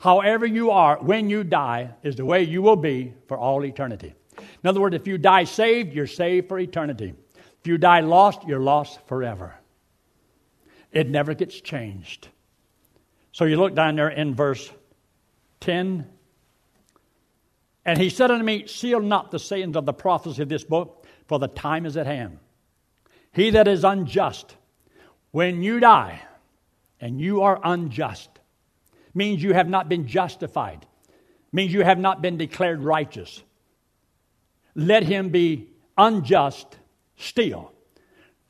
however 0.00 0.44
you 0.44 0.72
are, 0.72 0.98
when 0.98 1.30
you 1.30 1.44
die, 1.44 1.90
is 2.02 2.16
the 2.16 2.24
way 2.24 2.42
you 2.42 2.62
will 2.62 2.76
be 2.76 3.14
for 3.28 3.38
all 3.38 3.64
eternity. 3.64 4.14
In 4.62 4.68
other 4.68 4.80
words, 4.80 4.96
if 4.96 5.06
you 5.06 5.18
die 5.18 5.44
saved, 5.44 5.94
you're 5.94 6.06
saved 6.06 6.48
for 6.48 6.58
eternity. 6.58 7.14
If 7.60 7.66
you 7.66 7.78
die 7.78 8.00
lost, 8.00 8.46
you're 8.46 8.60
lost 8.60 8.98
forever. 9.06 9.54
It 10.90 11.08
never 11.08 11.34
gets 11.34 11.60
changed. 11.60 12.28
So 13.32 13.44
you 13.44 13.56
look 13.56 13.74
down 13.74 13.96
there 13.96 14.08
in 14.08 14.34
verse 14.34 14.70
10 15.60 16.06
and 17.88 17.98
he 17.98 18.10
said 18.10 18.30
unto 18.30 18.44
me, 18.44 18.66
Seal 18.66 19.00
not 19.00 19.30
the 19.30 19.38
sayings 19.38 19.74
of 19.74 19.86
the 19.86 19.94
prophecy 19.94 20.42
of 20.42 20.50
this 20.50 20.62
book, 20.62 21.06
for 21.26 21.38
the 21.38 21.48
time 21.48 21.86
is 21.86 21.96
at 21.96 22.04
hand. 22.04 22.38
He 23.32 23.48
that 23.50 23.66
is 23.66 23.82
unjust, 23.82 24.56
when 25.30 25.62
you 25.62 25.80
die, 25.80 26.20
and 27.00 27.18
you 27.18 27.40
are 27.42 27.58
unjust, 27.64 28.28
means 29.14 29.42
you 29.42 29.54
have 29.54 29.70
not 29.70 29.88
been 29.88 30.06
justified, 30.06 30.84
means 31.50 31.72
you 31.72 31.82
have 31.82 31.98
not 31.98 32.20
been 32.20 32.36
declared 32.36 32.82
righteous. 32.82 33.42
Let 34.78 35.02
him 35.02 35.28
be 35.28 35.68
unjust 35.96 36.66
still, 37.16 37.72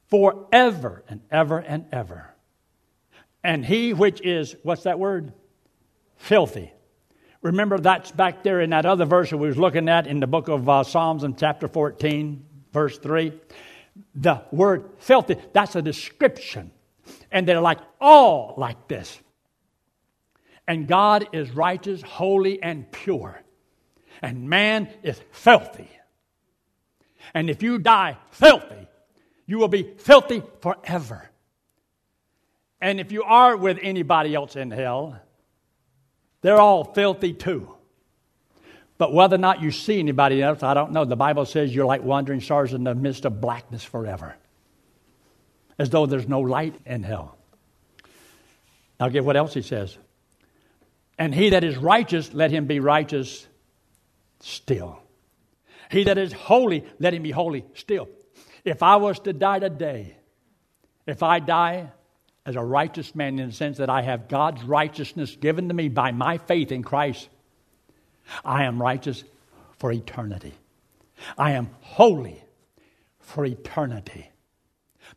forever 0.08 1.02
and 1.08 1.22
ever 1.30 1.58
and 1.58 1.86
ever. 1.90 2.34
And 3.42 3.64
he 3.64 3.94
which 3.94 4.20
is, 4.20 4.54
what's 4.62 4.82
that 4.82 4.98
word? 4.98 5.32
Filthy 6.16 6.72
Remember, 7.42 7.78
that's 7.78 8.10
back 8.10 8.42
there 8.42 8.60
in 8.60 8.70
that 8.70 8.84
other 8.84 9.04
verse 9.04 9.30
that 9.30 9.36
we 9.36 9.46
was 9.46 9.56
looking 9.56 9.88
at 9.88 10.06
in 10.06 10.18
the 10.18 10.26
book 10.26 10.48
of 10.48 10.68
uh, 10.68 10.82
Psalms 10.82 11.22
in 11.22 11.36
chapter 11.36 11.68
14, 11.68 12.44
verse 12.72 12.98
3. 12.98 13.32
The 14.14 14.42
word 14.50 14.90
filthy, 14.98 15.36
that's 15.52 15.76
a 15.76 15.82
description. 15.82 16.72
And 17.30 17.46
they're 17.46 17.60
like 17.60 17.78
all 18.00 18.54
like 18.56 18.88
this. 18.88 19.18
And 20.66 20.88
God 20.88 21.28
is 21.32 21.50
righteous, 21.52 22.02
holy, 22.02 22.60
and 22.62 22.90
pure. 22.90 23.40
And 24.20 24.50
man 24.50 24.88
is 25.04 25.20
filthy. 25.30 25.88
And 27.34 27.50
if 27.50 27.62
you 27.62 27.78
die 27.78 28.16
filthy, 28.30 28.88
you 29.46 29.58
will 29.58 29.68
be 29.68 29.82
filthy 29.82 30.42
forever. 30.60 31.28
And 32.80 33.00
if 33.00 33.12
you 33.12 33.22
are 33.24 33.56
with 33.56 33.78
anybody 33.82 34.34
else 34.34 34.56
in 34.56 34.70
hell, 34.70 35.20
they're 36.42 36.60
all 36.60 36.84
filthy 36.84 37.32
too. 37.32 37.74
But 38.98 39.12
whether 39.12 39.36
or 39.36 39.38
not 39.38 39.62
you 39.62 39.70
see 39.70 39.98
anybody 39.98 40.42
else, 40.42 40.62
I 40.62 40.74
don't 40.74 40.92
know. 40.92 41.04
The 41.04 41.16
Bible 41.16 41.44
says 41.44 41.74
you're 41.74 41.86
like 41.86 42.02
wandering 42.02 42.40
stars 42.40 42.74
in 42.74 42.84
the 42.84 42.94
midst 42.94 43.24
of 43.24 43.40
blackness 43.40 43.84
forever, 43.84 44.34
as 45.78 45.90
though 45.90 46.06
there's 46.06 46.28
no 46.28 46.40
light 46.40 46.74
in 46.84 47.04
hell. 47.04 47.36
Now, 48.98 49.08
get 49.08 49.24
what 49.24 49.36
else 49.36 49.54
he 49.54 49.62
says. 49.62 49.96
And 51.16 51.34
he 51.34 51.50
that 51.50 51.62
is 51.64 51.76
righteous, 51.76 52.34
let 52.34 52.50
him 52.50 52.66
be 52.66 52.80
righteous 52.80 53.46
still. 54.40 55.00
He 55.90 56.04
that 56.04 56.18
is 56.18 56.32
holy, 56.32 56.84
let 56.98 57.14
him 57.14 57.22
be 57.22 57.30
holy 57.30 57.64
still. 57.74 58.08
If 58.64 58.82
I 58.82 58.96
was 58.96 59.18
to 59.20 59.32
die 59.32 59.58
today, 59.58 60.16
if 61.06 61.22
I 61.22 61.38
die 61.40 61.90
as 62.48 62.56
a 62.56 62.64
righteous 62.64 63.14
man 63.14 63.38
in 63.38 63.50
the 63.50 63.54
sense 63.54 63.76
that 63.76 63.90
I 63.90 64.00
have 64.00 64.26
God's 64.26 64.62
righteousness 64.62 65.36
given 65.36 65.68
to 65.68 65.74
me 65.74 65.90
by 65.90 66.12
my 66.12 66.38
faith 66.38 66.72
in 66.72 66.82
Christ. 66.82 67.28
I 68.42 68.64
am 68.64 68.80
righteous 68.80 69.22
for 69.76 69.92
eternity. 69.92 70.54
I 71.36 71.52
am 71.52 71.68
holy 71.82 72.42
for 73.20 73.44
eternity. 73.44 74.30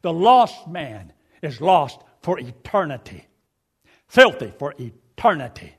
The 0.02 0.12
lost 0.12 0.68
man 0.68 1.14
is 1.42 1.62
lost 1.62 2.02
for 2.22 2.38
eternity, 2.38 3.26
filthy 4.10 4.52
for 4.60 4.76
eternity. 4.78 5.74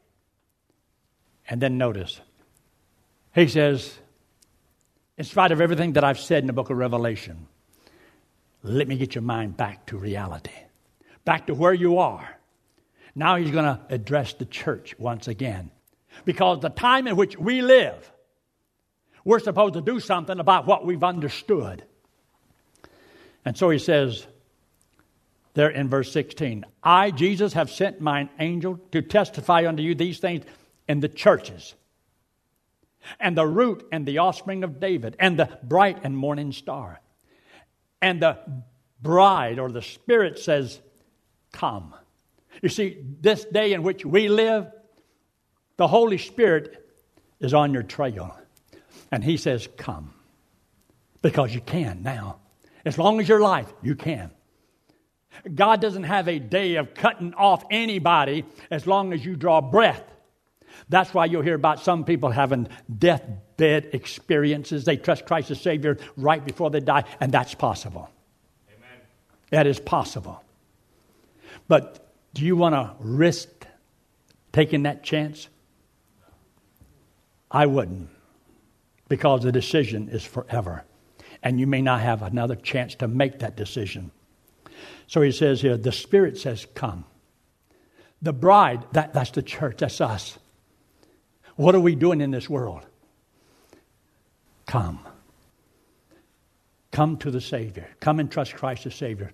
And 1.50 1.61
then 1.61 1.76
notice, 1.76 2.22
he 3.34 3.46
says, 3.46 3.99
in 5.22 5.26
spite 5.26 5.52
of 5.52 5.60
everything 5.60 5.92
that 5.92 6.02
I've 6.02 6.18
said 6.18 6.42
in 6.42 6.48
the 6.48 6.52
book 6.52 6.70
of 6.70 6.76
Revelation, 6.76 7.46
let 8.64 8.88
me 8.88 8.96
get 8.96 9.14
your 9.14 9.22
mind 9.22 9.56
back 9.56 9.86
to 9.86 9.96
reality 9.96 10.50
back 11.24 11.46
to 11.46 11.54
where 11.54 11.72
you 11.72 11.98
are. 11.98 12.38
Now 13.14 13.36
he's 13.36 13.50
going 13.50 13.64
to 13.64 13.80
address 13.90 14.32
the 14.34 14.44
church 14.44 14.98
once 14.98 15.28
again. 15.28 15.70
Because 16.24 16.60
the 16.60 16.70
time 16.70 17.06
in 17.06 17.16
which 17.16 17.38
we 17.38 17.62
live, 17.62 18.10
we're 19.24 19.38
supposed 19.38 19.74
to 19.74 19.80
do 19.80 20.00
something 20.00 20.38
about 20.40 20.66
what 20.66 20.84
we've 20.84 21.04
understood. 21.04 21.84
And 23.44 23.56
so 23.56 23.70
he 23.70 23.78
says 23.78 24.26
there 25.54 25.70
in 25.70 25.88
verse 25.88 26.10
16 26.12 26.64
I, 26.82 27.10
Jesus, 27.10 27.52
have 27.52 27.70
sent 27.70 28.00
mine 28.00 28.28
angel 28.38 28.80
to 28.92 29.02
testify 29.02 29.66
unto 29.68 29.82
you 29.82 29.94
these 29.94 30.18
things 30.18 30.44
in 30.88 31.00
the 31.00 31.08
churches. 31.08 31.74
And 33.18 33.37
the 33.37 33.47
root 33.47 33.87
and 33.92 34.06
the 34.06 34.18
offspring 34.18 34.64
of 34.64 34.80
David, 34.80 35.16
and 35.18 35.38
the 35.38 35.59
bright 35.62 35.99
and 36.04 36.16
morning 36.16 36.52
star. 36.52 37.00
And 38.00 38.21
the 38.21 38.38
bride 39.00 39.59
or 39.59 39.71
the 39.71 39.82
Spirit 39.82 40.38
says, 40.38 40.80
come. 41.52 41.94
You 42.61 42.68
see, 42.68 42.99
this 43.21 43.44
day 43.44 43.73
in 43.73 43.82
which 43.82 44.04
we 44.04 44.28
live, 44.28 44.66
the 45.76 45.88
Holy 45.88 46.18
Spirit 46.18 46.90
is 47.40 47.54
on 47.54 47.73
your 47.73 47.82
trail. 47.82 48.37
And 49.11 49.23
He 49.23 49.37
says, 49.37 49.68
Come. 49.76 50.14
Because 51.21 51.54
you 51.54 51.61
can 51.61 52.02
now. 52.02 52.38
As 52.85 52.99
long 52.99 53.21
as 53.21 53.28
you're 53.28 53.38
alive, 53.38 53.73
you 53.82 53.94
can. 53.94 54.32
God 55.54 55.80
doesn't 55.80 56.02
have 56.02 56.28
a 56.28 56.38
day 56.38 56.76
of 56.76 56.94
cutting 56.94 57.32
off 57.35 57.64
anybody 57.71 58.44
as 58.71 58.87
long 58.87 59.12
as 59.12 59.25
you 59.25 59.37
draw 59.37 59.61
breath. 59.61 60.02
That's 60.88 61.14
why 61.14 61.26
you'll 61.26 61.42
hear 61.42 61.54
about 61.54 61.80
some 61.80 62.04
people 62.04 62.30
having 62.30 62.68
deathbed 62.98 63.90
experiences. 63.92 64.84
They 64.84 64.96
trust 64.96 65.26
Christ 65.26 65.50
as 65.50 65.60
Savior 65.60 65.98
right 66.16 66.44
before 66.44 66.70
they 66.70 66.80
die, 66.80 67.04
and 67.20 67.32
that's 67.32 67.54
possible. 67.54 68.10
Amen. 68.68 69.00
That 69.50 69.66
is 69.66 69.78
possible. 69.78 70.42
But 71.68 72.12
do 72.34 72.44
you 72.44 72.56
want 72.56 72.74
to 72.74 72.94
risk 73.00 73.48
taking 74.52 74.84
that 74.84 75.02
chance? 75.02 75.48
I 77.50 77.66
wouldn't, 77.66 78.08
because 79.08 79.42
the 79.42 79.52
decision 79.52 80.08
is 80.08 80.24
forever. 80.24 80.84
And 81.42 81.60
you 81.60 81.66
may 81.66 81.82
not 81.82 82.00
have 82.00 82.22
another 82.22 82.56
chance 82.56 82.94
to 82.96 83.08
make 83.08 83.40
that 83.40 83.56
decision. 83.56 84.10
So 85.06 85.20
he 85.20 85.32
says 85.32 85.60
here, 85.60 85.76
the 85.76 85.92
Spirit 85.92 86.38
says, 86.38 86.66
Come. 86.74 87.04
The 88.22 88.32
bride, 88.32 88.84
that, 88.92 89.12
that's 89.12 89.32
the 89.32 89.42
church, 89.42 89.78
that's 89.78 90.00
us. 90.00 90.38
What 91.62 91.76
are 91.76 91.81
we 91.81 91.95
doing 91.95 92.21
in 92.21 92.33
this 92.33 92.50
world? 92.50 92.85
Come. 94.66 94.99
Come 96.90 97.19
to 97.19 97.31
the 97.31 97.40
Savior. 97.40 97.87
Come 98.00 98.19
and 98.19 98.28
trust 98.28 98.57
Christ 98.57 98.85
as 98.87 98.97
Savior. 98.97 99.31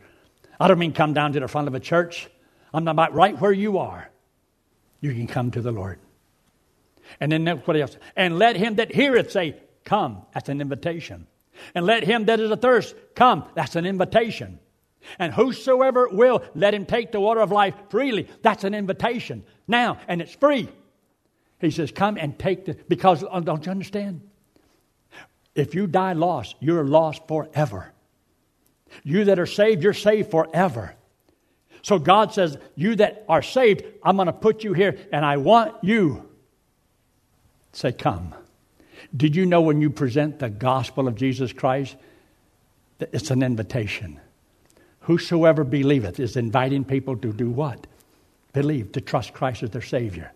I 0.60 0.68
don't 0.68 0.78
mean 0.78 0.92
come 0.92 1.14
down 1.14 1.32
to 1.32 1.40
the 1.40 1.48
front 1.48 1.68
of 1.68 1.74
a 1.74 1.80
church. 1.80 2.28
I'm 2.74 2.84
not 2.84 2.90
about 2.90 3.14
right 3.14 3.40
where 3.40 3.50
you 3.50 3.78
are. 3.78 4.10
You 5.00 5.14
can 5.14 5.26
come 5.26 5.52
to 5.52 5.62
the 5.62 5.72
Lord. 5.72 6.00
And 7.18 7.32
then 7.32 7.46
what 7.46 7.78
else? 7.78 7.96
And 8.14 8.38
let 8.38 8.56
him 8.56 8.74
that 8.74 8.94
heareth 8.94 9.32
say, 9.32 9.56
Come. 9.86 10.20
That's 10.34 10.50
an 10.50 10.60
invitation. 10.60 11.26
And 11.74 11.86
let 11.86 12.04
him 12.04 12.26
that 12.26 12.40
is 12.40 12.50
athirst 12.50 12.94
come. 13.14 13.44
That's 13.54 13.74
an 13.74 13.86
invitation. 13.86 14.58
And 15.18 15.32
whosoever 15.32 16.10
will, 16.10 16.42
let 16.54 16.74
him 16.74 16.84
take 16.84 17.10
the 17.10 17.20
water 17.20 17.40
of 17.40 17.50
life 17.52 17.74
freely. 17.88 18.28
That's 18.42 18.64
an 18.64 18.74
invitation. 18.74 19.44
Now, 19.66 19.96
and 20.06 20.20
it's 20.20 20.34
free. 20.34 20.68
He 21.60 21.70
says, 21.70 21.90
Come 21.90 22.16
and 22.16 22.38
take 22.38 22.64
the, 22.66 22.76
because 22.88 23.24
uh, 23.28 23.40
don't 23.40 23.64
you 23.64 23.70
understand? 23.70 24.20
If 25.54 25.74
you 25.74 25.86
die 25.86 26.12
lost, 26.12 26.54
you're 26.60 26.84
lost 26.84 27.26
forever. 27.26 27.92
You 29.02 29.24
that 29.24 29.38
are 29.38 29.46
saved, 29.46 29.82
you're 29.82 29.92
saved 29.92 30.30
forever. 30.30 30.94
So 31.82 31.98
God 31.98 32.32
says, 32.32 32.56
You 32.76 32.96
that 32.96 33.24
are 33.28 33.42
saved, 33.42 33.84
I'm 34.02 34.16
going 34.16 34.26
to 34.26 34.32
put 34.32 34.62
you 34.62 34.72
here, 34.72 34.98
and 35.12 35.24
I 35.24 35.36
want 35.36 35.74
you. 35.82 36.28
Say, 37.72 37.92
Come. 37.92 38.34
Did 39.16 39.34
you 39.34 39.46
know 39.46 39.60
when 39.62 39.80
you 39.80 39.90
present 39.90 40.38
the 40.38 40.50
gospel 40.50 41.08
of 41.08 41.14
Jesus 41.14 41.52
Christ, 41.52 41.96
that 42.98 43.10
it's 43.12 43.30
an 43.30 43.42
invitation? 43.42 44.20
Whosoever 45.00 45.64
believeth 45.64 46.20
is 46.20 46.36
inviting 46.36 46.84
people 46.84 47.16
to 47.16 47.32
do 47.32 47.50
what? 47.50 47.86
Believe, 48.52 48.92
to 48.92 49.00
trust 49.00 49.32
Christ 49.32 49.62
as 49.62 49.70
their 49.70 49.82
Savior. 49.82 50.32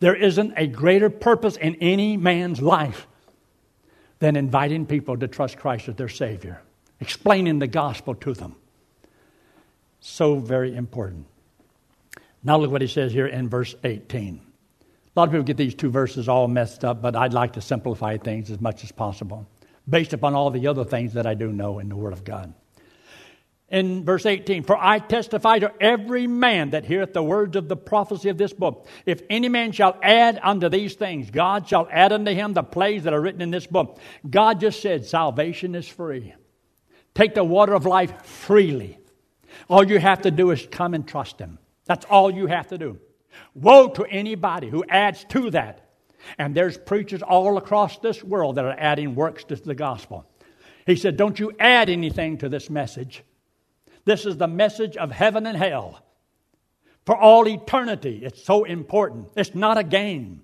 There 0.00 0.14
isn't 0.14 0.54
a 0.56 0.66
greater 0.66 1.10
purpose 1.10 1.56
in 1.56 1.76
any 1.76 2.16
man's 2.16 2.60
life 2.60 3.06
than 4.18 4.36
inviting 4.36 4.86
people 4.86 5.16
to 5.18 5.28
trust 5.28 5.58
Christ 5.58 5.88
as 5.88 5.96
their 5.96 6.08
Savior, 6.08 6.62
explaining 7.00 7.58
the 7.58 7.66
gospel 7.66 8.14
to 8.16 8.32
them. 8.32 8.56
So 10.00 10.36
very 10.36 10.74
important. 10.74 11.26
Now 12.42 12.58
look 12.58 12.70
what 12.70 12.82
he 12.82 12.88
says 12.88 13.12
here 13.12 13.26
in 13.26 13.48
verse 13.48 13.74
18. 13.84 14.40
A 14.40 15.18
lot 15.18 15.28
of 15.28 15.32
people 15.32 15.44
get 15.44 15.56
these 15.56 15.74
two 15.74 15.90
verses 15.90 16.28
all 16.28 16.48
messed 16.48 16.84
up, 16.84 17.02
but 17.02 17.16
I'd 17.16 17.32
like 17.32 17.54
to 17.54 17.60
simplify 17.60 18.16
things 18.16 18.50
as 18.50 18.60
much 18.60 18.84
as 18.84 18.92
possible 18.92 19.46
based 19.88 20.12
upon 20.12 20.34
all 20.34 20.50
the 20.50 20.66
other 20.66 20.84
things 20.84 21.14
that 21.14 21.26
I 21.26 21.34
do 21.34 21.52
know 21.52 21.78
in 21.78 21.88
the 21.88 21.96
Word 21.96 22.12
of 22.12 22.24
God 22.24 22.52
in 23.68 24.04
verse 24.04 24.26
18 24.26 24.64
For 24.64 24.76
I 24.76 24.98
testify 24.98 25.58
to 25.60 25.72
every 25.80 26.26
man 26.26 26.70
that 26.70 26.84
heareth 26.84 27.12
the 27.12 27.22
words 27.22 27.56
of 27.56 27.68
the 27.68 27.76
prophecy 27.76 28.28
of 28.28 28.38
this 28.38 28.52
book. 28.52 28.86
If 29.04 29.22
any 29.28 29.48
man 29.48 29.72
shall 29.72 29.98
add 30.02 30.38
unto 30.42 30.68
these 30.68 30.94
things, 30.94 31.30
God 31.30 31.68
shall 31.68 31.88
add 31.90 32.12
unto 32.12 32.32
him 32.32 32.52
the 32.52 32.62
plagues 32.62 33.04
that 33.04 33.14
are 33.14 33.20
written 33.20 33.42
in 33.42 33.50
this 33.50 33.66
book. 33.66 33.98
God 34.28 34.60
just 34.60 34.80
said 34.80 35.06
salvation 35.06 35.74
is 35.74 35.88
free. 35.88 36.34
Take 37.14 37.34
the 37.34 37.44
water 37.44 37.72
of 37.72 37.86
life 37.86 38.24
freely. 38.24 38.98
All 39.68 39.84
you 39.84 39.98
have 39.98 40.22
to 40.22 40.30
do 40.30 40.50
is 40.50 40.66
come 40.70 40.94
and 40.94 41.08
trust 41.08 41.38
Him. 41.38 41.58
That's 41.86 42.04
all 42.04 42.30
you 42.30 42.46
have 42.46 42.68
to 42.68 42.78
do. 42.78 42.98
Woe 43.54 43.88
to 43.88 44.04
anybody 44.04 44.68
who 44.68 44.84
adds 44.88 45.24
to 45.30 45.50
that. 45.50 45.88
And 46.38 46.54
there's 46.54 46.76
preachers 46.76 47.22
all 47.22 47.56
across 47.56 47.98
this 47.98 48.22
world 48.22 48.56
that 48.56 48.64
are 48.64 48.76
adding 48.76 49.14
works 49.14 49.44
to 49.44 49.56
the 49.56 49.74
gospel. 49.74 50.26
He 50.84 50.96
said, 50.96 51.16
Don't 51.16 51.38
you 51.38 51.52
add 51.58 51.88
anything 51.88 52.38
to 52.38 52.48
this 52.48 52.68
message. 52.68 53.22
This 54.06 54.24
is 54.24 54.38
the 54.38 54.48
message 54.48 54.96
of 54.96 55.10
heaven 55.10 55.46
and 55.46 55.58
hell 55.58 56.00
for 57.04 57.16
all 57.16 57.46
eternity. 57.46 58.20
It's 58.24 58.42
so 58.42 58.64
important. 58.64 59.30
It's 59.36 59.54
not 59.54 59.76
a 59.76 59.84
game. 59.84 60.42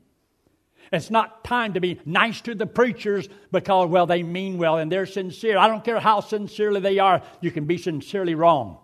It's 0.92 1.11
not 1.11 1.44
time 1.44 1.72
to 1.75 1.81
be 1.81 1.98
nice 2.05 2.42
to 2.42 2.55
the 2.55 2.66
preachers 2.66 3.29
because, 3.51 3.88
well, 3.88 4.05
they 4.05 4.22
mean 4.22 4.59
well 4.59 4.77
and 4.77 4.92
they're 4.92 5.07
sincere. 5.07 5.57
I 5.57 5.68
don't 5.68 5.85
care 5.85 6.01
how 6.01 6.20
sincerely 6.20 6.81
they 6.81 6.98
are, 6.98 7.22
you 7.40 7.51
can 7.51 7.64
be 7.64 7.79
sincerely 7.79 8.35
wrong. 8.35 8.79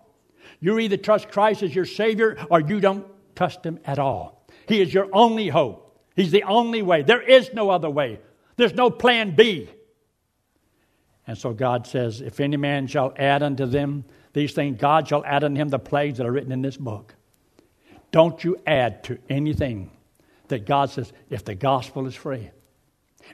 You 0.61 0.79
either 0.79 0.97
trust 0.97 1.29
Christ 1.29 1.63
as 1.63 1.75
your 1.75 1.85
Savior 1.85 2.39
or 2.49 2.61
you 2.61 2.81
don't 2.81 3.07
trust 3.37 3.67
Him 3.67 3.79
at 3.85 3.99
all. 3.99 4.47
He 4.67 4.81
is 4.81 4.95
your 4.95 5.09
only 5.13 5.49
hope. 5.49 6.01
He's 6.17 6.31
the 6.31 6.45
only 6.45 6.83
way. 6.83 7.03
There 7.03 7.21
is 7.21 7.53
no 7.53 7.71
other 7.71 7.91
way. 7.91 8.21
There's 8.57 8.75
no 8.75 8.91
plan 8.91 9.37
B. 9.37 9.69
And 11.27 11.37
so 11.37 11.53
God 11.53 11.87
says, 11.87 12.21
If 12.21 12.41
any 12.41 12.57
man 12.57 12.87
shall 12.87 13.13
add 13.17 13.43
unto 13.43 13.67
them 13.67 14.05
these 14.33 14.53
things, 14.53 14.79
God 14.79 15.09
shall 15.09 15.25
add 15.25 15.45
unto 15.45 15.61
him 15.61 15.69
the 15.69 15.79
plagues 15.79 16.19
that 16.19 16.27
are 16.27 16.33
written 16.33 16.53
in 16.53 16.63
this 16.63 16.77
book. 16.77 17.15
Don't 18.11 18.43
you 18.43 18.57
add 18.67 19.05
to 19.05 19.19
anything 19.29 19.91
that 20.49 20.67
God 20.67 20.91
says 20.91 21.13
if 21.31 21.45
the 21.45 21.55
gospel 21.55 22.07
is 22.07 22.15
free. 22.15 22.51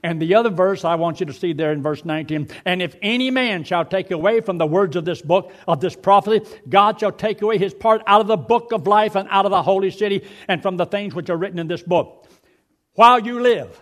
And 0.02 0.20
the 0.20 0.34
other 0.34 0.50
verse 0.50 0.84
I 0.84 0.96
want 0.96 1.20
you 1.20 1.26
to 1.26 1.32
see 1.32 1.52
there 1.52 1.72
in 1.72 1.82
verse 1.82 2.04
19 2.04 2.48
and 2.64 2.82
if 2.82 2.96
any 3.00 3.30
man 3.30 3.62
shall 3.62 3.84
take 3.84 4.10
away 4.10 4.40
from 4.40 4.58
the 4.58 4.66
words 4.66 4.96
of 4.96 5.04
this 5.04 5.22
book, 5.22 5.52
of 5.68 5.80
this 5.80 5.94
prophecy, 5.94 6.44
God 6.68 6.98
shall 6.98 7.12
take 7.12 7.42
away 7.42 7.58
his 7.58 7.72
part 7.72 8.02
out 8.06 8.20
of 8.20 8.26
the 8.26 8.36
book 8.36 8.72
of 8.72 8.86
life 8.88 9.14
and 9.14 9.28
out 9.30 9.44
of 9.44 9.52
the 9.52 9.62
holy 9.62 9.90
city 9.90 10.26
and 10.48 10.62
from 10.62 10.76
the 10.76 10.86
things 10.86 11.14
which 11.14 11.30
are 11.30 11.36
written 11.36 11.60
in 11.60 11.68
this 11.68 11.82
book. 11.82 12.26
While 12.94 13.20
you 13.20 13.40
live, 13.40 13.80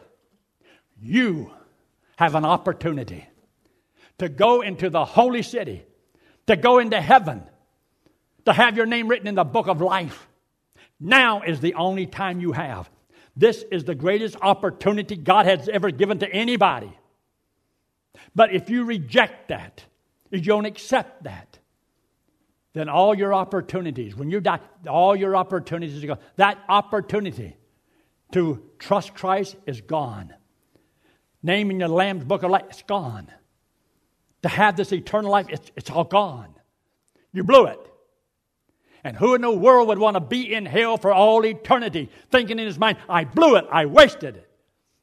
you 1.00 1.50
have 2.16 2.34
an 2.34 2.44
opportunity 2.44 3.26
to 4.18 4.28
go 4.28 4.60
into 4.60 4.90
the 4.90 5.04
holy 5.04 5.42
city 5.42 5.84
to 6.46 6.56
go 6.56 6.78
into 6.78 7.00
heaven, 7.00 7.42
to 8.44 8.52
have 8.52 8.76
your 8.76 8.86
name 8.86 9.08
written 9.08 9.28
in 9.28 9.34
the 9.34 9.44
book 9.44 9.68
of 9.68 9.80
life. 9.80 10.28
Now 10.98 11.42
is 11.42 11.60
the 11.60 11.74
only 11.74 12.06
time 12.06 12.40
you 12.40 12.52
have. 12.52 12.90
This 13.36 13.64
is 13.70 13.84
the 13.84 13.94
greatest 13.94 14.36
opportunity 14.40 15.16
God 15.16 15.46
has 15.46 15.68
ever 15.68 15.90
given 15.90 16.18
to 16.18 16.30
anybody. 16.30 16.92
But 18.34 18.54
if 18.54 18.68
you 18.70 18.84
reject 18.84 19.48
that, 19.48 19.84
if 20.30 20.40
you 20.40 20.46
don't 20.46 20.66
accept 20.66 21.24
that, 21.24 21.58
then 22.74 22.88
all 22.88 23.14
your 23.14 23.34
opportunities, 23.34 24.16
when 24.16 24.30
you 24.30 24.40
die, 24.40 24.60
all 24.88 25.14
your 25.14 25.36
opportunities 25.36 26.02
are 26.02 26.06
gone. 26.06 26.18
That 26.36 26.58
opportunity 26.68 27.56
to 28.32 28.62
trust 28.78 29.14
Christ 29.14 29.56
is 29.66 29.80
gone. 29.80 30.34
Naming 31.42 31.78
the 31.78 31.88
Lamb's 31.88 32.24
Book 32.24 32.42
of 32.42 32.50
Life, 32.50 32.64
it's 32.70 32.82
gone 32.82 33.30
to 34.42 34.48
have 34.48 34.76
this 34.76 34.92
eternal 34.92 35.30
life, 35.30 35.46
it's, 35.48 35.70
it's 35.76 35.90
all 35.90 36.04
gone. 36.04 36.54
You 37.32 37.44
blew 37.44 37.66
it. 37.66 37.78
And 39.04 39.16
who 39.16 39.34
in 39.34 39.40
the 39.40 39.50
world 39.50 39.88
would 39.88 39.98
want 39.98 40.14
to 40.14 40.20
be 40.20 40.52
in 40.54 40.64
hell 40.64 40.96
for 40.96 41.12
all 41.12 41.44
eternity, 41.44 42.10
thinking 42.30 42.58
in 42.58 42.66
his 42.66 42.78
mind, 42.78 42.98
I 43.08 43.24
blew 43.24 43.56
it, 43.56 43.66
I 43.70 43.86
wasted 43.86 44.36
it, 44.36 44.50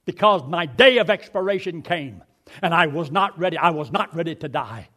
because 0.05 0.43
my 0.47 0.65
day 0.65 0.97
of 0.99 1.09
expiration 1.09 1.81
came, 1.81 2.23
and 2.61 2.73
I 2.73 2.87
was 2.87 3.11
not 3.11 3.37
ready. 3.37 3.57
I 3.57 3.71
was 3.71 3.91
not 3.91 4.15
ready 4.15 4.35
to 4.35 4.47
die. 4.47 4.87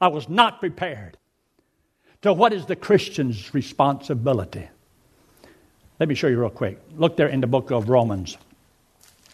I 0.00 0.08
was 0.08 0.28
not 0.28 0.60
prepared. 0.60 1.18
So, 2.22 2.32
what 2.32 2.52
is 2.52 2.66
the 2.66 2.76
Christian's 2.76 3.52
responsibility? 3.52 4.68
Let 5.98 6.08
me 6.08 6.14
show 6.14 6.28
you 6.28 6.40
real 6.40 6.50
quick. 6.50 6.80
Look 6.96 7.16
there 7.16 7.28
in 7.28 7.40
the 7.40 7.46
book 7.46 7.70
of 7.70 7.88
Romans, 7.88 8.38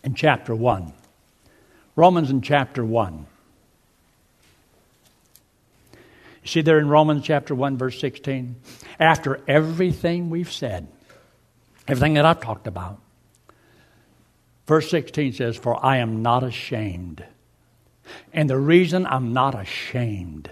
in 0.02 0.14
chapter 0.14 0.54
1. 0.54 0.92
Romans 1.94 2.30
in 2.30 2.40
chapter 2.40 2.84
1. 2.84 3.26
See 6.44 6.60
there 6.60 6.78
in 6.78 6.88
Romans 6.88 7.24
chapter 7.24 7.54
1, 7.54 7.78
verse 7.78 7.98
16? 7.98 8.56
After 9.00 9.40
everything 9.48 10.28
we've 10.28 10.52
said, 10.52 10.88
everything 11.88 12.14
that 12.14 12.26
I've 12.26 12.40
talked 12.40 12.66
about, 12.66 13.00
verse 14.66 14.90
16 14.90 15.32
says, 15.32 15.56
For 15.56 15.84
I 15.84 15.98
am 15.98 16.22
not 16.22 16.44
ashamed. 16.44 17.24
And 18.34 18.50
the 18.50 18.58
reason 18.58 19.06
I'm 19.06 19.32
not 19.32 19.58
ashamed 19.58 20.50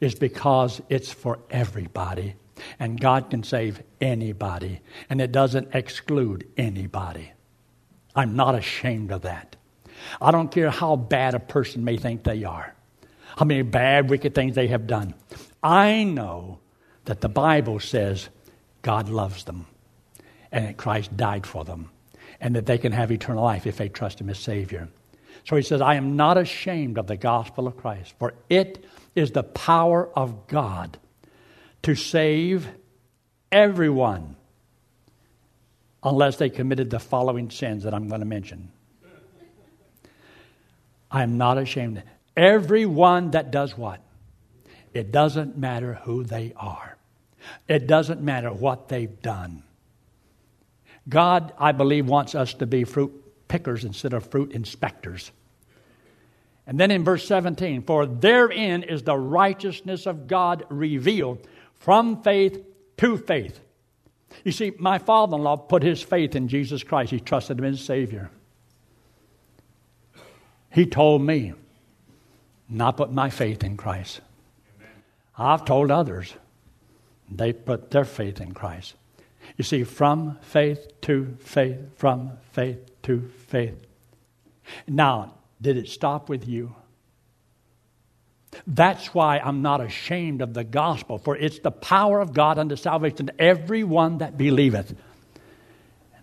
is 0.00 0.16
because 0.16 0.82
it's 0.88 1.12
for 1.12 1.38
everybody. 1.48 2.34
And 2.80 3.00
God 3.00 3.30
can 3.30 3.44
save 3.44 3.82
anybody. 4.00 4.80
And 5.08 5.20
it 5.20 5.30
doesn't 5.30 5.76
exclude 5.76 6.48
anybody. 6.56 7.30
I'm 8.16 8.34
not 8.34 8.56
ashamed 8.56 9.12
of 9.12 9.22
that. 9.22 9.54
I 10.20 10.32
don't 10.32 10.50
care 10.50 10.70
how 10.70 10.96
bad 10.96 11.34
a 11.34 11.40
person 11.40 11.84
may 11.84 11.98
think 11.98 12.24
they 12.24 12.42
are 12.42 12.73
how 13.36 13.44
many 13.44 13.62
bad, 13.62 14.10
wicked 14.10 14.34
things 14.34 14.54
they 14.54 14.68
have 14.68 14.86
done. 14.86 15.14
I 15.62 16.04
know 16.04 16.60
that 17.04 17.20
the 17.20 17.28
Bible 17.28 17.80
says 17.80 18.28
God 18.82 19.08
loves 19.08 19.44
them 19.44 19.66
and 20.52 20.66
that 20.66 20.76
Christ 20.76 21.16
died 21.16 21.46
for 21.46 21.64
them. 21.64 21.90
and 22.40 22.56
that 22.56 22.66
they 22.66 22.78
can 22.78 22.92
have 22.92 23.10
eternal 23.10 23.42
life 23.42 23.66
if 23.66 23.76
they 23.76 23.88
trust 23.88 24.20
Him 24.20 24.28
as 24.28 24.38
Savior. 24.38 24.88
So 25.44 25.56
he 25.56 25.62
says, 25.62 25.80
I 25.80 25.94
am 25.94 26.16
not 26.16 26.38
ashamed 26.38 26.98
of 26.98 27.06
the 27.06 27.16
gospel 27.16 27.66
of 27.66 27.76
Christ, 27.76 28.14
for 28.18 28.34
it 28.48 28.84
is 29.14 29.32
the 29.32 29.42
power 29.42 30.08
of 30.14 30.46
God 30.46 30.98
to 31.82 31.94
save 31.94 32.68
everyone 33.52 34.36
unless 36.02 36.36
they 36.36 36.50
committed 36.50 36.90
the 36.90 36.98
following 36.98 37.50
sins 37.50 37.84
that 37.84 37.94
I'm 37.94 38.08
going 38.08 38.20
to 38.20 38.26
mention. 38.26 38.70
I 41.10 41.22
am 41.22 41.38
not 41.38 41.58
ashamed. 41.58 42.02
Everyone 42.36 43.30
that 43.32 43.50
does 43.50 43.76
what? 43.76 44.00
It 44.92 45.12
doesn't 45.12 45.56
matter 45.56 45.94
who 46.04 46.24
they 46.24 46.52
are. 46.56 46.96
It 47.68 47.86
doesn't 47.86 48.22
matter 48.22 48.52
what 48.52 48.88
they've 48.88 49.20
done. 49.20 49.62
God, 51.08 51.52
I 51.58 51.72
believe, 51.72 52.06
wants 52.06 52.34
us 52.34 52.54
to 52.54 52.66
be 52.66 52.84
fruit 52.84 53.12
pickers 53.48 53.84
instead 53.84 54.12
of 54.12 54.30
fruit 54.30 54.52
inspectors. 54.52 55.30
And 56.66 56.80
then 56.80 56.90
in 56.90 57.04
verse 57.04 57.26
17, 57.26 57.82
for 57.82 58.06
therein 58.06 58.82
is 58.82 59.02
the 59.02 59.16
righteousness 59.16 60.06
of 60.06 60.26
God 60.26 60.64
revealed 60.70 61.46
from 61.74 62.22
faith 62.22 62.64
to 62.96 63.18
faith. 63.18 63.60
You 64.44 64.52
see, 64.52 64.72
my 64.78 64.98
father 64.98 65.36
in 65.36 65.42
law 65.42 65.56
put 65.56 65.82
his 65.82 66.02
faith 66.02 66.34
in 66.34 66.48
Jesus 66.48 66.82
Christ, 66.82 67.10
he 67.10 67.20
trusted 67.20 67.58
him 67.58 67.64
as 67.66 67.80
Savior. 67.80 68.30
He 70.72 70.86
told 70.86 71.22
me 71.22 71.52
not 72.68 72.96
put 72.96 73.12
my 73.12 73.30
faith 73.30 73.62
in 73.62 73.76
Christ. 73.76 74.20
Amen. 74.78 74.92
I've 75.36 75.64
told 75.64 75.90
others 75.90 76.34
they 77.30 77.52
put 77.52 77.90
their 77.90 78.04
faith 78.04 78.40
in 78.40 78.52
Christ. 78.52 78.94
You 79.56 79.64
see, 79.64 79.84
from 79.84 80.38
faith 80.40 81.00
to 81.02 81.36
faith, 81.40 81.78
from 81.96 82.32
faith 82.52 82.78
to 83.02 83.30
faith. 83.48 83.76
Now, 84.88 85.34
did 85.60 85.76
it 85.76 85.88
stop 85.88 86.28
with 86.28 86.48
you? 86.48 86.74
That's 88.66 89.12
why 89.12 89.38
I'm 89.38 89.62
not 89.62 89.80
ashamed 89.80 90.40
of 90.40 90.54
the 90.54 90.64
gospel, 90.64 91.18
for 91.18 91.36
it's 91.36 91.58
the 91.58 91.70
power 91.70 92.20
of 92.20 92.32
God 92.32 92.58
unto 92.58 92.76
salvation 92.76 93.26
to 93.26 93.40
everyone 93.40 94.18
that 94.18 94.38
believeth. 94.38 94.90
And 94.90 94.98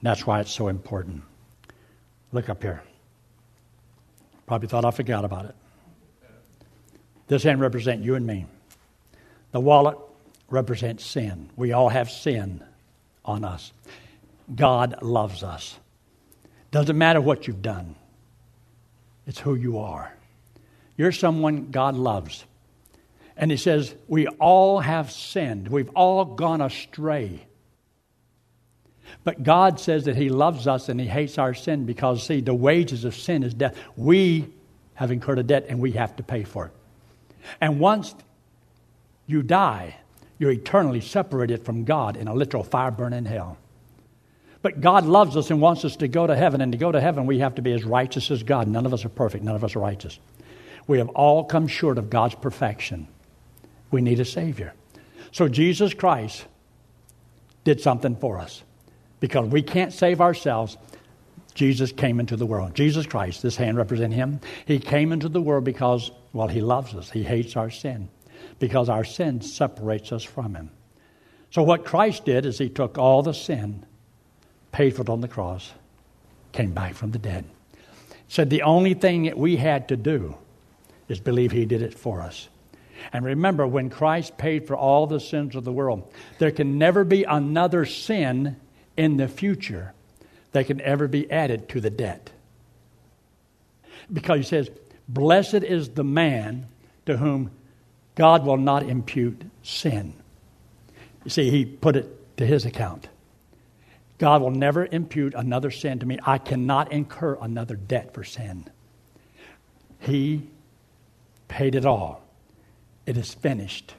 that's 0.02 0.26
why 0.26 0.40
it's 0.40 0.52
so 0.52 0.68
important. 0.68 1.24
Look 2.32 2.50
up 2.50 2.64
here. 2.64 2.82
Probably 4.48 4.68
thought 4.68 4.86
I 4.86 4.92
forgot 4.92 5.26
about 5.26 5.46
it. 5.46 5.56
This 7.32 7.44
hand 7.44 7.62
represents 7.62 8.06
you 8.06 8.16
and 8.16 8.28
me. 8.28 8.46
The 9.54 9.62
wallet 9.62 9.98
represents 10.50 11.06
sin. 11.06 11.50
We 11.56 11.72
all 11.72 11.88
have 11.88 12.12
sin 12.12 12.62
on 13.24 13.46
us. 13.46 13.72
God 14.54 15.02
loves 15.02 15.42
us. 15.42 15.80
Doesn't 16.72 16.98
matter 16.98 17.22
what 17.22 17.48
you've 17.48 17.62
done, 17.62 17.96
it's 19.26 19.40
who 19.40 19.56
you 19.56 19.80
are. 19.80 20.14
You're 20.98 21.14
someone 21.14 21.72
God 21.72 21.96
loves. 21.96 22.44
And 23.38 23.50
He 23.50 23.56
says, 23.56 23.96
We 24.10 24.28
all 24.28 24.82
have 24.82 25.10
sinned, 25.10 25.70
we've 25.70 25.92
all 25.96 26.26
gone 26.26 26.60
astray. 26.60 27.46
But 29.24 29.42
God 29.42 29.80
says 29.80 30.04
that 30.04 30.18
He 30.18 30.28
loves 30.28 30.68
us 30.68 30.90
and 30.90 31.00
He 31.00 31.08
hates 31.08 31.38
our 31.38 31.54
sin 31.54 31.86
because, 31.86 32.28
see, 32.28 32.42
the 32.42 32.54
wages 32.54 33.06
of 33.06 33.16
sin 33.16 33.44
is 33.44 33.54
death. 33.54 33.78
We 33.96 34.50
have 34.96 35.12
incurred 35.12 35.40
a 35.40 35.44
debt 35.44 35.68
and 35.70 35.80
we 35.80 35.94
have 35.94 36.18
to 36.18 36.24
pay 36.24 36.44
for 36.44 36.66
it. 36.66 36.74
And 37.60 37.80
once 37.80 38.16
you 39.28 39.44
die, 39.44 39.96
you're 40.38 40.52
eternally 40.52 41.02
separated 41.02 41.64
from 41.64 41.84
God 41.84 42.18
in 42.18 42.28
a 42.28 42.34
literal 42.34 42.64
fire 42.64 42.92
burning 42.92 43.26
hell. 43.26 43.58
But 44.62 44.82
God 44.82 45.06
loves 45.06 45.36
us 45.38 45.50
and 45.50 45.62
wants 45.62 45.86
us 45.86 45.96
to 45.98 46.08
go 46.08 46.28
to 46.28 46.36
heaven. 46.36 46.62
And 46.62 46.72
to 46.72 46.78
go 46.78 46.92
to 46.92 47.02
heaven, 47.02 47.26
we 47.26 47.40
have 47.40 47.56
to 47.56 47.62
be 47.62 47.74
as 47.74 47.84
righteous 47.84 48.30
as 48.32 48.44
God. 48.44 48.68
None 48.68 48.86
of 48.86 48.94
us 48.94 49.06
are 49.06 49.10
perfect, 49.10 49.44
none 49.44 49.56
of 49.56 49.64
us 49.64 49.76
are 49.76 49.80
righteous. 49.80 50.20
We 50.88 50.98
have 50.98 51.10
all 51.10 51.44
come 51.44 51.68
short 51.68 51.98
of 51.98 52.10
God's 52.10 52.36
perfection. 52.36 53.08
We 53.92 54.02
need 54.02 54.20
a 54.20 54.26
Savior. 54.26 54.74
So 55.32 55.48
Jesus 55.48 55.94
Christ 55.94 56.46
did 57.64 57.82
something 57.82 58.16
for 58.16 58.40
us. 58.40 58.64
Because 59.20 59.48
we 59.48 59.62
can't 59.62 59.94
save 59.94 60.20
ourselves, 60.20 60.78
Jesus 61.54 61.92
came 61.92 62.20
into 62.20 62.36
the 62.36 62.46
world. 62.46 62.76
Jesus 62.76 63.06
Christ, 63.06 63.42
this 63.42 63.58
hand 63.58 63.78
represents 63.78 64.16
him. 64.16 64.40
He 64.66 64.80
came 64.80 65.12
into 65.12 65.30
the 65.30 65.42
world 65.42 65.64
because, 65.64 66.12
well, 66.34 66.48
he 66.48 66.62
loves 66.62 66.94
us. 66.96 67.12
He 67.12 67.24
hates 67.24 67.56
our 67.56 67.70
sin. 67.70 68.10
Because 68.60 68.90
our 68.90 69.04
sin 69.04 69.42
separates 69.42 70.12
us 70.12 70.24
from 70.24 70.56
him. 70.56 70.72
So 71.50 71.64
what 71.64 71.84
Christ 71.84 72.26
did 72.26 72.46
is 72.46 72.58
he 72.58 72.70
took 72.70 72.98
all 72.98 73.22
the 73.24 73.34
sin 73.34 73.86
paid 74.72 74.96
for 74.96 75.02
it 75.02 75.10
on 75.10 75.22
the 75.22 75.28
cross, 75.28 75.72
came 76.52 76.72
back 76.72 76.94
from 76.94 77.12
the 77.12 77.20
dead. 77.20 77.46
Said 78.28 78.50
the 78.50 78.64
only 78.64 78.94
thing 78.94 79.24
that 79.24 79.38
we 79.38 79.58
had 79.58 79.90
to 79.90 79.98
do 79.98 80.36
is 81.10 81.20
believe 81.20 81.52
He 81.52 81.66
did 81.66 81.82
it 81.82 81.94
for 81.94 82.22
us. 82.22 82.48
And 83.12 83.26
remember, 83.26 83.68
when 83.68 83.90
Christ 83.90 84.38
paid 84.38 84.68
for 84.68 84.76
all 84.76 85.08
the 85.08 85.20
sins 85.20 85.56
of 85.56 85.64
the 85.64 85.72
world, 85.72 86.12
there 86.38 86.52
can 86.52 86.78
never 86.78 87.04
be 87.04 87.24
another 87.24 87.86
sin 87.86 88.58
in 88.96 89.18
the 89.18 89.28
future 89.28 89.94
that 90.52 90.68
can 90.68 90.82
ever 90.82 91.08
be 91.08 91.30
added 91.32 91.70
to 91.70 91.82
the 91.82 91.90
debt. 91.90 92.32
Because 94.12 94.40
He 94.40 94.44
says, 94.44 94.70
Blessed 95.08 95.56
is 95.56 95.90
the 95.90 96.04
man 96.04 96.68
to 97.06 97.18
whom 97.18 97.52
God 98.16 98.46
will 98.46 98.58
not 98.58 98.84
impute 98.84 99.44
sin. 99.64 100.14
You 101.24 101.32
see, 101.32 101.50
He 101.50 101.66
put 101.66 101.96
it 101.96 102.38
to 102.38 102.46
His 102.46 102.66
account. 102.66 103.08
God 104.18 104.42
will 104.42 104.52
never 104.52 104.86
impute 104.86 105.34
another 105.34 105.72
sin 105.72 106.00
to 106.00 106.06
me. 106.06 106.20
I 106.24 106.38
cannot 106.38 106.92
incur 106.92 107.38
another 107.42 107.76
debt 107.76 108.14
for 108.14 108.24
sin. 108.24 108.70
He 110.00 110.48
paid 111.48 111.76
it 111.76 111.86
all. 111.86 112.24
It 113.06 113.18
is 113.18 113.34
finished. 113.34 113.96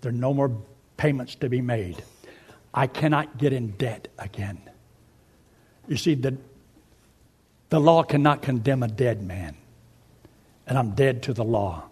There 0.00 0.10
are 0.10 0.14
no 0.14 0.34
more 0.34 0.52
payments 0.96 1.34
to 1.36 1.48
be 1.48 1.62
made. 1.62 2.02
I 2.74 2.86
cannot 2.86 3.38
get 3.38 3.52
in 3.52 3.68
debt 3.72 4.08
again. 4.18 4.60
You 5.86 5.96
see, 5.96 6.14
the, 6.14 6.36
the 7.68 7.80
law 7.80 8.02
cannot 8.02 8.42
condemn 8.42 8.82
a 8.82 8.88
dead 8.88 9.22
man. 9.22 9.56
And 10.66 10.78
I'm 10.78 10.92
dead 10.92 11.22
to 11.24 11.34
the 11.34 11.44
law 11.44 11.84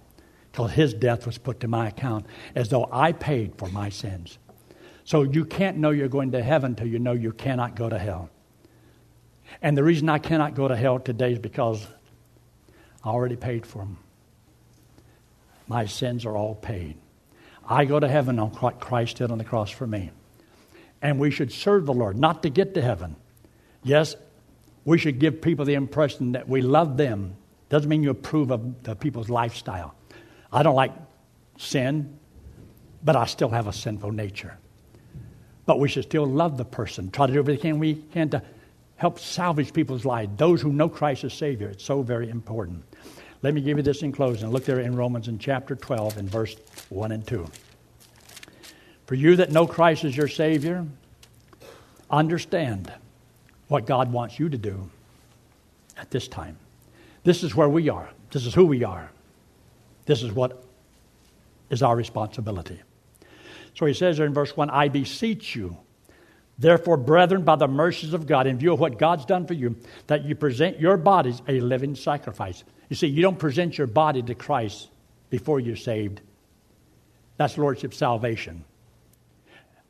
because 0.51 0.73
his 0.73 0.95
death 0.95 1.27
was 1.27 1.39
put 1.39 1.61
to 1.61 1.69
my 1.69 1.89
account 1.89 2.27
as 2.55 2.69
though 2.69 2.89
I 2.91 3.13
paid 3.13 3.57
for 3.59 3.69
my 3.69 3.89
sins. 3.91 4.39
So 5.05 5.23
you 5.23 5.45
can't 5.45 5.79
know 5.79 5.91
you're 5.91 6.09
going 6.09 6.33
to 6.33 6.43
heaven 6.43 6.75
till 6.75 6.87
you 6.87 6.99
know 6.99 7.13
you 7.13 7.33
cannot 7.33 7.75
go 7.75 7.89
to 7.89 7.99
hell. 7.99 8.31
And 9.61 9.77
the 9.77 9.85
reason 9.85 10.09
I 10.09 10.19
cannot 10.19 10.55
go 10.55 10.69
to 10.69 10.77
hell 10.77 10.99
today 10.99 11.33
is 11.33 11.39
because 11.39 11.87
I 13.05 13.11
already 13.11 13.37
paid 13.37 13.67
for 13.67 13.79
them. 13.79 13.99
My 15.69 15.87
sins 15.87 16.25
are 16.25 16.37
all 16.37 16.55
paid. 16.55 16.97
I 17.69 17.85
go 17.85 18.01
to 18.01 18.09
heaven 18.09 18.39
on 18.39 18.51
what 18.51 18.81
Christ 18.81 19.19
did 19.19 19.31
on 19.31 19.39
the 19.39 19.45
cross 19.45 19.71
for 19.71 19.87
me. 19.87 20.11
And 21.01 21.19
we 21.19 21.31
should 21.31 21.53
serve 21.53 21.87
the 21.87 21.95
Lord, 21.95 22.17
not 22.17 22.43
to 22.45 22.51
get 22.51 22.75
to 22.75 22.83
heaven. 22.83 23.17
Yes, 23.85 24.17
we 24.85 24.99
should 24.99 25.19
give 25.19 25.41
people 25.41 25.65
the 25.65 25.75
impression 25.75 26.33
that 26.33 26.49
we 26.49 26.63
love 26.63 26.97
them. 26.97 27.37
Doesn't 27.69 27.89
mean 27.89 28.03
you 28.03 28.11
approve 28.11 28.51
of 28.51 28.83
the 28.83 28.95
people's 28.95 29.29
lifestyle. 29.29 29.95
I 30.53 30.63
don't 30.63 30.75
like 30.75 30.93
sin, 31.59 32.19
but 33.03 33.17
I 33.17 33.27
still 33.27 33.49
have 33.49 33.67
a 33.67 33.73
sinful 33.73 34.13
nature. 34.13 34.57
But 35.65 35.79
we 35.79 35.89
should 35.89 36.05
still 36.05 36.27
love 36.27 36.57
the 36.57 36.65
person, 36.65 37.11
try 37.11 37.27
to 37.27 37.33
do 37.33 37.39
everything 37.39 37.79
we 37.79 37.95
can 37.95 38.29
to 38.31 38.43
help 38.97 39.19
salvage 39.19 39.73
people's 39.73 40.05
lives, 40.05 40.33
those 40.37 40.61
who 40.61 40.73
know 40.73 40.89
Christ 40.89 41.25
as 41.25 41.33
Savior. 41.33 41.69
It's 41.69 41.85
so 41.85 42.03
very 42.03 42.29
important. 42.29 42.85
Let 43.43 43.55
me 43.55 43.61
give 43.61 43.77
you 43.77 43.83
this 43.83 44.03
in 44.03 44.13
closing. 44.13 44.51
Look 44.51 44.65
there 44.65 44.81
in 44.81 44.95
Romans 44.95 45.27
in 45.27 45.39
chapter 45.39 45.75
12 45.75 46.19
in 46.19 46.29
verse 46.29 46.55
1 46.91 47.11
and 47.11 47.27
2. 47.27 47.47
For 49.07 49.15
you 49.17 49.37
that 49.37 49.51
know 49.51 49.67
Christ 49.67 50.05
as 50.05 50.17
your 50.17 50.29
Savior, 50.29 50.87
understand 52.11 52.93
what 53.73 53.87
God 53.87 54.13
wants 54.13 54.39
you 54.39 54.49
to 54.51 54.59
do 54.59 54.89
at 55.97 56.11
this 56.11 56.29
time. 56.29 56.57
This 57.25 57.43
is 57.43 57.55
where 57.55 57.69
we 57.69 57.89
are. 57.89 58.11
This 58.31 58.47
is 58.47 58.55
who 58.55 58.67
we 58.67 58.85
are. 58.85 59.11
This 60.05 60.23
is 60.23 60.31
what 60.31 60.63
is 61.71 61.83
our 61.83 61.97
responsibility. 61.97 62.81
So 63.75 63.87
he 63.87 63.95
says 63.95 64.19
there 64.19 64.27
in 64.27 64.35
verse 64.35 64.57
1 64.57 64.69
I 64.69 64.89
beseech 64.89 65.57
you, 65.57 65.77
therefore, 66.59 66.99
brethren, 66.99 67.45
by 67.45 67.57
the 67.57 67.69
mercies 67.69 68.13
of 68.13 68.27
God, 68.27 68.47
in 68.47 68.59
view 68.59 68.75
of 68.75 68.81
what 68.81 68.99
God's 68.99 69.25
done 69.25 69.47
for 69.47 69.55
you, 69.55 69.77
that 70.07 70.25
you 70.25 70.35
present 70.35 70.79
your 70.79 70.97
bodies 70.99 71.41
a 71.49 71.61
living 71.61 71.95
sacrifice. 71.95 72.65
You 72.91 72.97
see, 72.97 73.07
you 73.07 73.23
don't 73.23 73.39
present 73.39 73.79
your 73.79 73.87
body 73.87 74.23
to 74.23 74.35
Christ 74.35 74.89
before 75.31 75.61
you're 75.61 75.77
saved. 75.77 76.21
That's 77.39 77.57
Lordship 77.57 77.95
salvation. 77.95 78.65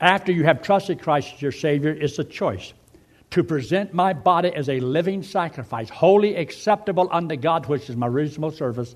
After 0.01 0.31
you 0.31 0.45
have 0.45 0.63
trusted 0.63 1.01
Christ 1.01 1.35
as 1.35 1.43
your 1.43 1.53
Savior, 1.53 1.91
it's 1.91 2.19
a 2.19 2.25
choice 2.25 2.73
to 3.33 3.43
present 3.43 3.95
my 3.95 4.13
body 4.13 4.55
as 4.55 4.69
a 4.69 4.79
living 4.81 5.23
sacrifice, 5.23 5.89
wholly 5.89 6.37
acceptable 6.37 7.09
unto 7.11 7.37
God, 7.37 7.67
which 7.67 7.89
is 7.89 7.97
my 7.97 8.07
reasonable 8.07 8.51
service. 8.51 8.95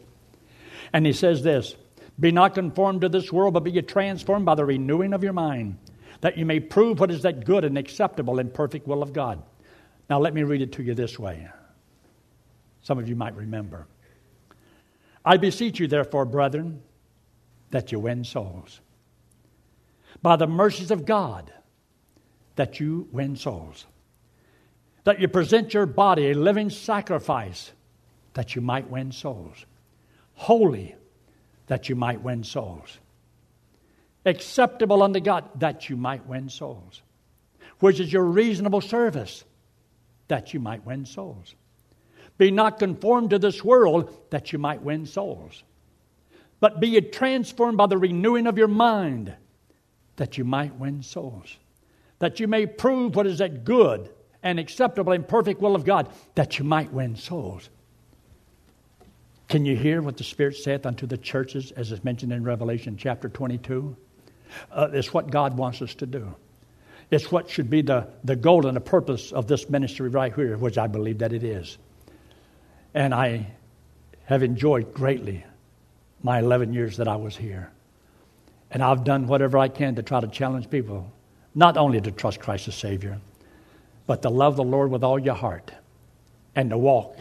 And 0.92 1.07
he 1.07 1.12
says 1.12 1.42
this 1.42 1.75
be 2.18 2.33
not 2.33 2.55
conformed 2.55 3.01
to 3.03 3.09
this 3.09 3.33
world, 3.33 3.55
but 3.55 3.64
be 3.64 3.72
ye 3.72 3.83
transformed 3.83 4.46
by 4.46 4.55
the 4.55 4.64
renewing 4.64 5.12
of 5.12 5.22
your 5.22 5.33
mind, 5.33 5.79
that 6.20 6.38
you 6.38 6.46
may 6.46 6.61
prove 6.61 7.01
what 7.01 7.11
is 7.11 7.22
that 7.22 7.44
good 7.44 7.64
and 7.64 7.77
acceptable 7.77 8.38
and 8.38 8.53
perfect 8.53 8.87
will 8.87 9.03
of 9.03 9.12
God. 9.12 9.42
Now, 10.09 10.18
let 10.18 10.35
me 10.35 10.42
read 10.42 10.62
it 10.62 10.72
to 10.72 10.83
you 10.83 10.94
this 10.94 11.18
way. 11.18 11.49
Some 12.83 12.99
of 12.99 13.09
you 13.09 13.16
might 13.16 13.35
remember. 13.35 13.87
I 15.25 15.38
beseech 15.38 15.81
you, 15.81 15.88
therefore, 15.88 16.25
brethren, 16.25 16.83
that 17.70 17.90
you 17.90 17.99
win 17.99 18.22
souls. 18.22 18.81
By 20.22 20.37
the 20.37 20.46
mercies 20.46 20.90
of 20.90 21.05
God, 21.05 21.53
that 22.55 22.81
you 22.81 23.09
win 23.12 23.37
souls. 23.37 23.87
That 25.07 25.21
you 25.21 25.29
present 25.29 25.73
your 25.73 25.87
body 25.87 26.33
a 26.33 26.35
living 26.35 26.69
sacrifice, 26.69 27.71
that 28.35 28.57
you 28.57 28.61
might 28.61 28.90
win 28.90 29.12
souls. 29.12 29.64
Holy, 30.35 30.97
that 31.69 31.88
you 31.88 31.95
might 31.95 32.23
win 32.23 32.42
souls. 32.42 32.99
Acceptable 34.25 35.05
unto 35.05 35.21
God, 35.21 35.45
that 35.61 35.88
you 35.88 35.97
might 35.97 36.27
win 36.27 36.49
souls. 36.49 37.03
Which 37.79 38.01
is 38.01 38.12
your 38.12 38.25
reasonable 38.25 38.81
service, 38.81 39.45
that 40.27 40.53
you 40.53 40.59
might 40.59 40.85
win 40.85 41.07
souls. 41.07 41.55
Be 42.37 42.51
not 42.51 42.81
conformed 42.81 43.31
to 43.31 43.38
this 43.38 43.62
world, 43.62 44.12
that 44.31 44.53
you 44.53 44.59
might 44.59 44.83
win 44.83 45.07
souls. 45.07 45.62
But 46.59 46.81
be 46.81 46.88
ye 46.88 47.01
transformed 47.01 47.79
by 47.79 47.87
the 47.87 47.97
renewing 47.97 48.49
of 48.49 48.59
your 48.59 48.66
mind, 48.66 49.37
that 50.16 50.37
you 50.37 50.42
might 50.45 50.75
win 50.75 51.05
souls. 51.05 51.59
That 52.19 52.40
you 52.40 52.49
may 52.49 52.66
prove 52.66 53.14
what 53.14 53.29
is 53.29 53.38
that 53.38 53.62
good 53.62 54.11
and 54.47 54.61
acceptable 54.61 55.13
and 55.13 55.27
perfect 55.27 55.61
will 55.61 55.75
of 55.75 55.85
God, 55.85 56.09
that 56.37 56.57
you 56.57 56.65
might 56.65 56.93
win 56.93 57.17
souls. 57.17 57.69
Can 59.49 59.67
you 59.67 59.77
hear 59.77 60.01
what 60.01 60.17
the 60.17 60.23
Spirit 60.23 60.55
saith 60.55 60.87
unto 60.87 61.05
the 61.05 61.19
churches, 61.19 61.73
as 61.73 61.91
is 61.91 62.05
mentioned 62.05 62.33
in 62.33 62.45
Revelation 62.45 62.97
chapter 62.97 63.29
22? 63.29 63.97
Uh, 64.71 64.89
it's 64.93 65.13
what 65.13 65.33
God 65.33 65.59
wants 65.59 65.83
us 65.83 65.97
to 65.97 66.07
do. 66.07 66.33
It's 67.11 67.33
what 67.33 67.51
should 67.51 67.69
be 67.69 67.83
the, 67.83 68.07
the 68.23 68.37
goal 68.37 68.69
and 68.69 68.77
the 68.77 68.81
purpose 68.81 69.33
of 69.33 69.49
this 69.49 69.69
ministry 69.69 70.11
right 70.11 70.33
here, 70.33 70.57
which 70.57 70.79
I 70.79 70.87
believe 70.87 71.19
that 71.19 71.33
it 71.33 71.43
is. 71.43 71.77
And 72.95 73.13
I 73.13 73.49
have 74.27 74.45
enjoyed 74.45 74.95
greatly 74.95 75.45
my 76.23 76.39
11 76.39 76.73
years 76.73 76.99
that 76.99 77.09
I 77.09 77.17
was 77.17 77.37
here. 77.37 77.73
And 78.71 78.81
I've 78.81 79.03
done 79.03 79.27
whatever 79.27 79.59
I 79.59 79.67
can 79.67 79.97
to 79.97 80.05
try 80.05 80.21
to 80.21 80.29
challenge 80.29 80.71
people, 80.71 81.13
not 81.53 81.77
only 81.77 82.01
to 82.01 82.13
trust 82.13 82.39
Christ 82.39 82.69
as 82.69 82.77
Savior, 82.77 83.19
but 84.07 84.23
to 84.23 84.29
love 84.29 84.57
the 84.57 84.64
Lord 84.64 84.90
with 84.90 85.03
all 85.03 85.19
your 85.19 85.35
heart 85.35 85.73
and 86.55 86.71
to 86.71 86.79
walk 86.79 87.19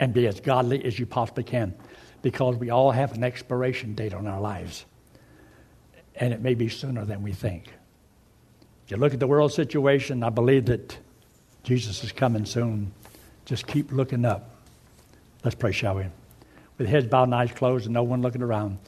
and 0.00 0.14
be 0.14 0.26
as 0.26 0.40
godly 0.40 0.84
as 0.84 0.98
you 0.98 1.06
possibly 1.06 1.44
can 1.44 1.74
because 2.22 2.56
we 2.56 2.70
all 2.70 2.90
have 2.90 3.12
an 3.12 3.24
expiration 3.24 3.94
date 3.94 4.14
on 4.14 4.26
our 4.26 4.40
lives. 4.40 4.84
And 6.16 6.32
it 6.32 6.40
may 6.40 6.54
be 6.54 6.68
sooner 6.68 7.04
than 7.04 7.22
we 7.22 7.32
think. 7.32 7.68
If 8.84 8.92
you 8.92 8.96
look 8.96 9.12
at 9.12 9.20
the 9.20 9.26
world 9.26 9.52
situation, 9.52 10.22
I 10.22 10.30
believe 10.30 10.66
that 10.66 10.96
Jesus 11.62 12.02
is 12.02 12.12
coming 12.12 12.44
soon. 12.44 12.92
Just 13.44 13.66
keep 13.66 13.92
looking 13.92 14.24
up. 14.24 14.50
Let's 15.44 15.54
pray, 15.54 15.72
shall 15.72 15.96
we? 15.96 16.06
With 16.78 16.88
heads 16.88 17.06
bowed 17.06 17.24
and 17.24 17.34
eyes 17.34 17.52
closed 17.52 17.86
and 17.86 17.94
no 17.94 18.02
one 18.02 18.22
looking 18.22 18.42
around. 18.42 18.78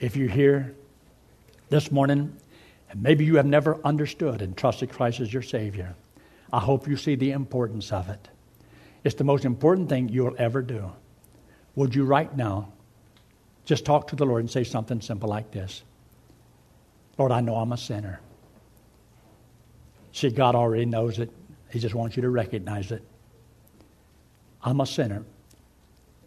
If 0.00 0.16
you're 0.16 0.28
here 0.28 0.74
this 1.68 1.90
morning, 1.90 2.36
and 2.90 3.02
maybe 3.02 3.24
you 3.24 3.36
have 3.36 3.46
never 3.46 3.78
understood 3.84 4.42
and 4.42 4.56
trusted 4.56 4.90
Christ 4.90 5.20
as 5.20 5.32
your 5.32 5.42
Savior, 5.42 5.94
I 6.52 6.60
hope 6.60 6.86
you 6.86 6.96
see 6.96 7.14
the 7.14 7.30
importance 7.30 7.92
of 7.92 8.08
it. 8.08 8.28
It's 9.04 9.14
the 9.14 9.24
most 9.24 9.44
important 9.44 9.88
thing 9.88 10.08
you'll 10.08 10.36
ever 10.38 10.62
do. 10.62 10.92
Would 11.74 11.94
you 11.94 12.04
right 12.04 12.34
now 12.36 12.72
just 13.64 13.84
talk 13.84 14.08
to 14.08 14.16
the 14.16 14.26
Lord 14.26 14.40
and 14.40 14.50
say 14.50 14.64
something 14.64 15.00
simple 15.00 15.28
like 15.28 15.50
this 15.50 15.82
Lord, 17.18 17.32
I 17.32 17.40
know 17.40 17.56
I'm 17.56 17.72
a 17.72 17.76
sinner. 17.76 18.20
See, 20.12 20.30
God 20.30 20.54
already 20.54 20.84
knows 20.84 21.18
it. 21.18 21.30
He 21.70 21.78
just 21.78 21.94
wants 21.94 22.16
you 22.16 22.22
to 22.22 22.28
recognize 22.28 22.92
it. 22.92 23.02
I'm 24.62 24.80
a 24.80 24.86
sinner. 24.86 25.24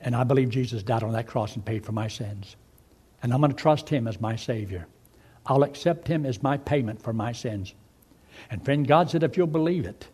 And 0.02 0.16
I 0.16 0.24
believe 0.24 0.50
Jesus 0.50 0.84
died 0.84 1.04
on 1.04 1.14
that 1.14 1.28
cross 1.28 1.56
and 1.56 1.66
paid 1.66 1.86
for 1.86 1.92
my 1.92 2.08
sins. 2.08 2.56
And 3.22 3.34
I'm 3.34 3.40
going 3.40 3.52
to 3.52 3.58
trust 3.58 3.90
Him 3.90 4.08
as 4.08 4.20
my 4.20 4.36
Savior. 4.36 4.88
I'll 5.46 5.64
accept 5.64 6.08
Him 6.08 6.26
as 6.26 6.42
my 6.44 6.58
payment 6.58 7.02
for 7.02 7.14
my 7.14 7.32
sins. 7.32 7.74
And 8.50 8.64
friend, 8.64 8.88
God 8.88 9.10
said 9.10 9.24
if 9.24 9.38
you'll 9.38 9.48
believe 9.48 9.86
it, 9.86 10.08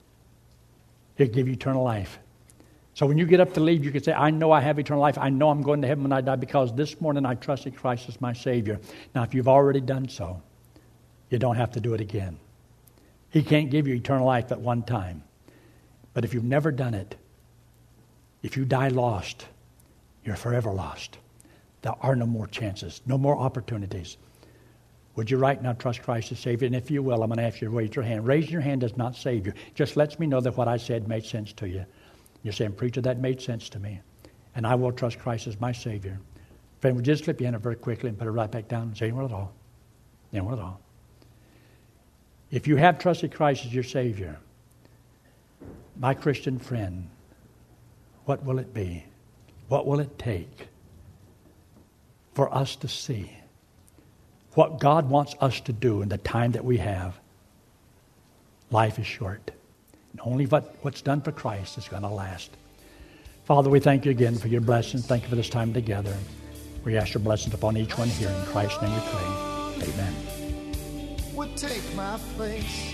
He'll 1.21 1.31
give 1.31 1.47
you 1.47 1.53
eternal 1.53 1.83
life. 1.83 2.17
So 2.95 3.05
when 3.05 3.19
you 3.19 3.27
get 3.27 3.39
up 3.39 3.53
to 3.53 3.59
leave, 3.59 3.85
you 3.85 3.91
can 3.91 4.01
say, 4.01 4.11
I 4.11 4.31
know 4.31 4.51
I 4.51 4.59
have 4.59 4.79
eternal 4.79 5.01
life. 5.01 5.19
I 5.19 5.29
know 5.29 5.49
I'm 5.49 5.61
going 5.61 5.81
to 5.83 5.87
heaven 5.87 6.03
when 6.03 6.11
I 6.11 6.21
die 6.21 6.35
because 6.35 6.73
this 6.73 6.99
morning 6.99 7.27
I 7.27 7.35
trusted 7.35 7.75
Christ 7.75 8.09
as 8.09 8.19
my 8.19 8.33
Savior. 8.33 8.79
Now, 9.13 9.21
if 9.21 9.35
you've 9.35 9.47
already 9.47 9.81
done 9.81 10.09
so, 10.09 10.41
you 11.29 11.37
don't 11.37 11.57
have 11.57 11.71
to 11.73 11.79
do 11.79 11.93
it 11.93 12.01
again. 12.01 12.39
He 13.29 13.43
can't 13.43 13.69
give 13.69 13.87
you 13.87 13.93
eternal 13.93 14.25
life 14.25 14.51
at 14.51 14.59
one 14.59 14.81
time. 14.81 15.23
But 16.15 16.25
if 16.25 16.33
you've 16.33 16.43
never 16.43 16.71
done 16.71 16.95
it, 16.95 17.15
if 18.41 18.57
you 18.57 18.65
die 18.65 18.87
lost, 18.87 19.45
you're 20.25 20.35
forever 20.35 20.71
lost. 20.71 21.19
There 21.83 21.93
are 22.01 22.15
no 22.15 22.25
more 22.25 22.47
chances, 22.47 23.01
no 23.05 23.19
more 23.19 23.37
opportunities. 23.37 24.17
Would 25.21 25.29
you 25.29 25.37
right 25.37 25.61
now 25.61 25.73
trust 25.73 26.01
Christ 26.01 26.31
as 26.31 26.39
Savior? 26.39 26.65
And 26.65 26.75
if 26.75 26.89
you 26.89 27.03
will, 27.03 27.21
I'm 27.21 27.29
going 27.29 27.37
to 27.37 27.43
ask 27.43 27.61
you 27.61 27.67
to 27.67 27.75
raise 27.75 27.95
your 27.95 28.03
hand. 28.03 28.25
Raising 28.25 28.53
your 28.53 28.61
hand 28.61 28.81
does 28.81 28.97
not 28.97 29.15
save 29.15 29.45
you. 29.45 29.53
Just 29.75 29.95
lets 29.95 30.17
me 30.17 30.25
know 30.25 30.41
that 30.41 30.57
what 30.57 30.67
I 30.67 30.77
said 30.77 31.07
made 31.07 31.23
sense 31.23 31.53
to 31.53 31.69
you. 31.69 31.85
You're 32.41 32.53
saying, 32.53 32.71
Preacher, 32.71 33.01
that 33.01 33.19
made 33.19 33.39
sense 33.39 33.69
to 33.69 33.79
me. 33.79 34.01
And 34.55 34.65
I 34.65 34.73
will 34.73 34.91
trust 34.91 35.19
Christ 35.19 35.45
as 35.45 35.61
my 35.61 35.73
Savior. 35.73 36.19
Friend, 36.79 36.95
would 36.95 37.05
you 37.05 37.13
just 37.13 37.25
slip 37.25 37.39
your 37.39 37.51
hand 37.51 37.61
very 37.61 37.75
quickly 37.75 38.09
and 38.09 38.17
put 38.17 38.27
it 38.27 38.31
right 38.31 38.49
back 38.49 38.67
down 38.67 38.81
and 38.81 38.97
say, 38.97 39.05
anyone 39.05 39.25
at 39.25 39.31
all? 39.31 39.53
Anyone 40.33 40.53
at 40.55 40.59
all? 40.59 40.81
If 42.49 42.67
you 42.67 42.77
have 42.77 42.97
trusted 42.97 43.31
Christ 43.31 43.63
as 43.67 43.71
your 43.71 43.83
Savior, 43.83 44.39
my 45.99 46.15
Christian 46.15 46.57
friend, 46.57 47.11
what 48.25 48.43
will 48.43 48.57
it 48.57 48.73
be? 48.73 49.05
What 49.67 49.85
will 49.85 49.99
it 49.99 50.17
take 50.17 50.67
for 52.33 52.51
us 52.51 52.75
to 52.77 52.87
see 52.87 53.33
what 54.53 54.79
God 54.79 55.09
wants 55.09 55.35
us 55.39 55.59
to 55.61 55.73
do 55.73 56.01
in 56.01 56.09
the 56.09 56.17
time 56.17 56.51
that 56.51 56.65
we 56.65 56.77
have? 56.77 57.17
Life 58.69 58.99
is 58.99 59.07
short. 59.07 59.51
And 60.11 60.21
only 60.23 60.45
what, 60.45 60.75
what's 60.81 61.01
done 61.01 61.21
for 61.21 61.31
Christ 61.31 61.77
is 61.77 61.87
going 61.87 62.03
to 62.03 62.09
last. 62.09 62.51
Father, 63.45 63.69
we 63.69 63.79
thank 63.79 64.05
you 64.05 64.11
again 64.11 64.37
for 64.37 64.47
your 64.47 64.61
blessings. 64.61 65.05
Thank 65.05 65.23
you 65.23 65.29
for 65.29 65.35
this 65.35 65.49
time 65.49 65.73
together. 65.73 66.15
We 66.83 66.97
ask 66.97 67.13
your 67.13 67.23
blessings 67.23 67.53
upon 67.53 67.77
each 67.77 67.97
one 67.97 68.07
here. 68.09 68.29
In 68.29 68.45
Christ's 68.45 68.81
name 68.81 68.93
we 68.93 68.99
pray. 68.99 69.93
Amen. 69.93 70.15
Would 71.35 71.57
take 71.57 71.95
my 71.95 72.19
place. 72.35 72.93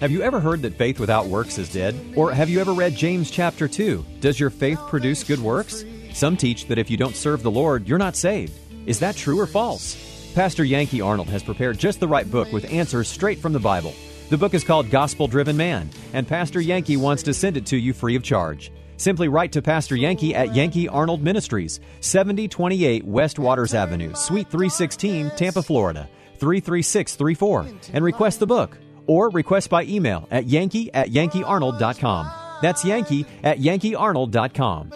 Have 0.00 0.10
you 0.10 0.22
ever 0.22 0.40
heard 0.40 0.62
that 0.62 0.76
faith 0.76 1.00
without 1.00 1.26
works 1.26 1.56
is 1.56 1.72
dead? 1.72 1.94
Or 2.16 2.32
have 2.32 2.50
you 2.50 2.60
ever 2.60 2.72
read 2.72 2.94
James 2.94 3.30
chapter 3.30 3.68
2? 3.68 4.04
Does 4.20 4.38
your 4.38 4.50
faith 4.50 4.78
produce 4.88 5.24
good 5.24 5.40
works? 5.40 5.84
Some 6.12 6.36
teach 6.36 6.66
that 6.66 6.78
if 6.78 6.90
you 6.90 6.96
don't 6.96 7.16
serve 7.16 7.42
the 7.42 7.50
Lord, 7.50 7.88
you're 7.88 7.98
not 7.98 8.16
saved. 8.16 8.52
Is 8.86 9.00
that 9.00 9.16
true 9.16 9.40
or 9.40 9.46
false? 9.46 10.13
Pastor 10.34 10.64
Yankee 10.64 11.00
Arnold 11.00 11.28
has 11.28 11.44
prepared 11.44 11.78
just 11.78 12.00
the 12.00 12.08
right 12.08 12.28
book 12.28 12.52
with 12.52 12.64
answers 12.72 13.06
straight 13.06 13.38
from 13.38 13.52
the 13.52 13.60
Bible. 13.60 13.94
The 14.30 14.36
book 14.36 14.52
is 14.52 14.64
called 14.64 14.90
Gospel 14.90 15.28
Driven 15.28 15.56
Man, 15.56 15.88
and 16.12 16.26
Pastor 16.26 16.60
Yankee 16.60 16.96
wants 16.96 17.22
to 17.22 17.32
send 17.32 17.56
it 17.56 17.66
to 17.66 17.76
you 17.76 17.92
free 17.92 18.16
of 18.16 18.24
charge. 18.24 18.72
Simply 18.96 19.28
write 19.28 19.52
to 19.52 19.62
Pastor 19.62 19.94
Yankee 19.94 20.34
at 20.34 20.52
Yankee 20.52 20.88
Arnold 20.88 21.22
Ministries, 21.22 21.78
7028 22.00 23.04
West 23.04 23.38
Waters 23.38 23.74
Avenue, 23.74 24.12
Suite 24.14 24.50
316, 24.50 25.30
Tampa, 25.36 25.62
Florida, 25.62 26.08
33634, 26.38 27.92
and 27.92 28.04
request 28.04 28.40
the 28.40 28.46
book. 28.46 28.76
Or 29.06 29.30
request 29.30 29.70
by 29.70 29.84
email 29.84 30.26
at 30.32 30.46
yankee 30.46 30.92
at 30.92 31.10
yankeearnold.com. 31.10 32.30
That's 32.60 32.84
yankee 32.84 33.24
at 33.44 33.58
yankeearnold.com. 33.58 34.90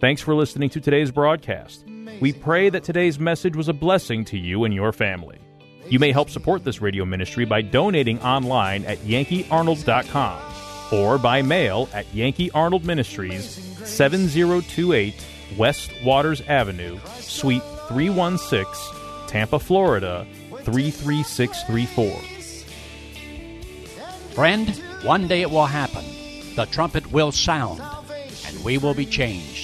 Thanks 0.00 0.22
for 0.22 0.34
listening 0.34 0.70
to 0.70 0.80
today's 0.80 1.12
broadcast. 1.12 1.84
We 2.20 2.32
pray 2.32 2.70
that 2.70 2.84
today's 2.84 3.18
message 3.18 3.56
was 3.56 3.68
a 3.68 3.72
blessing 3.72 4.24
to 4.26 4.38
you 4.38 4.64
and 4.64 4.72
your 4.74 4.92
family. 4.92 5.38
You 5.88 5.98
may 5.98 6.12
help 6.12 6.30
support 6.30 6.64
this 6.64 6.80
radio 6.80 7.04
ministry 7.04 7.44
by 7.44 7.62
donating 7.62 8.20
online 8.20 8.84
at 8.84 8.98
yankeearnold.com 8.98 10.40
or 10.92 11.18
by 11.18 11.42
mail 11.42 11.88
at 11.92 12.12
Yankee 12.14 12.50
Arnold 12.52 12.84
Ministries, 12.84 13.44
7028 13.84 15.14
West 15.56 15.92
Waters 16.04 16.40
Avenue, 16.42 16.98
Suite 17.18 17.62
316, 17.88 19.28
Tampa, 19.28 19.58
Florida 19.58 20.26
33634. 20.62 22.20
Friend, 24.34 24.82
one 25.02 25.28
day 25.28 25.42
it 25.42 25.50
will 25.50 25.66
happen. 25.66 26.04
The 26.56 26.66
trumpet 26.66 27.12
will 27.12 27.32
sound, 27.32 27.82
and 28.46 28.64
we 28.64 28.78
will 28.78 28.94
be 28.94 29.06
changed, 29.06 29.63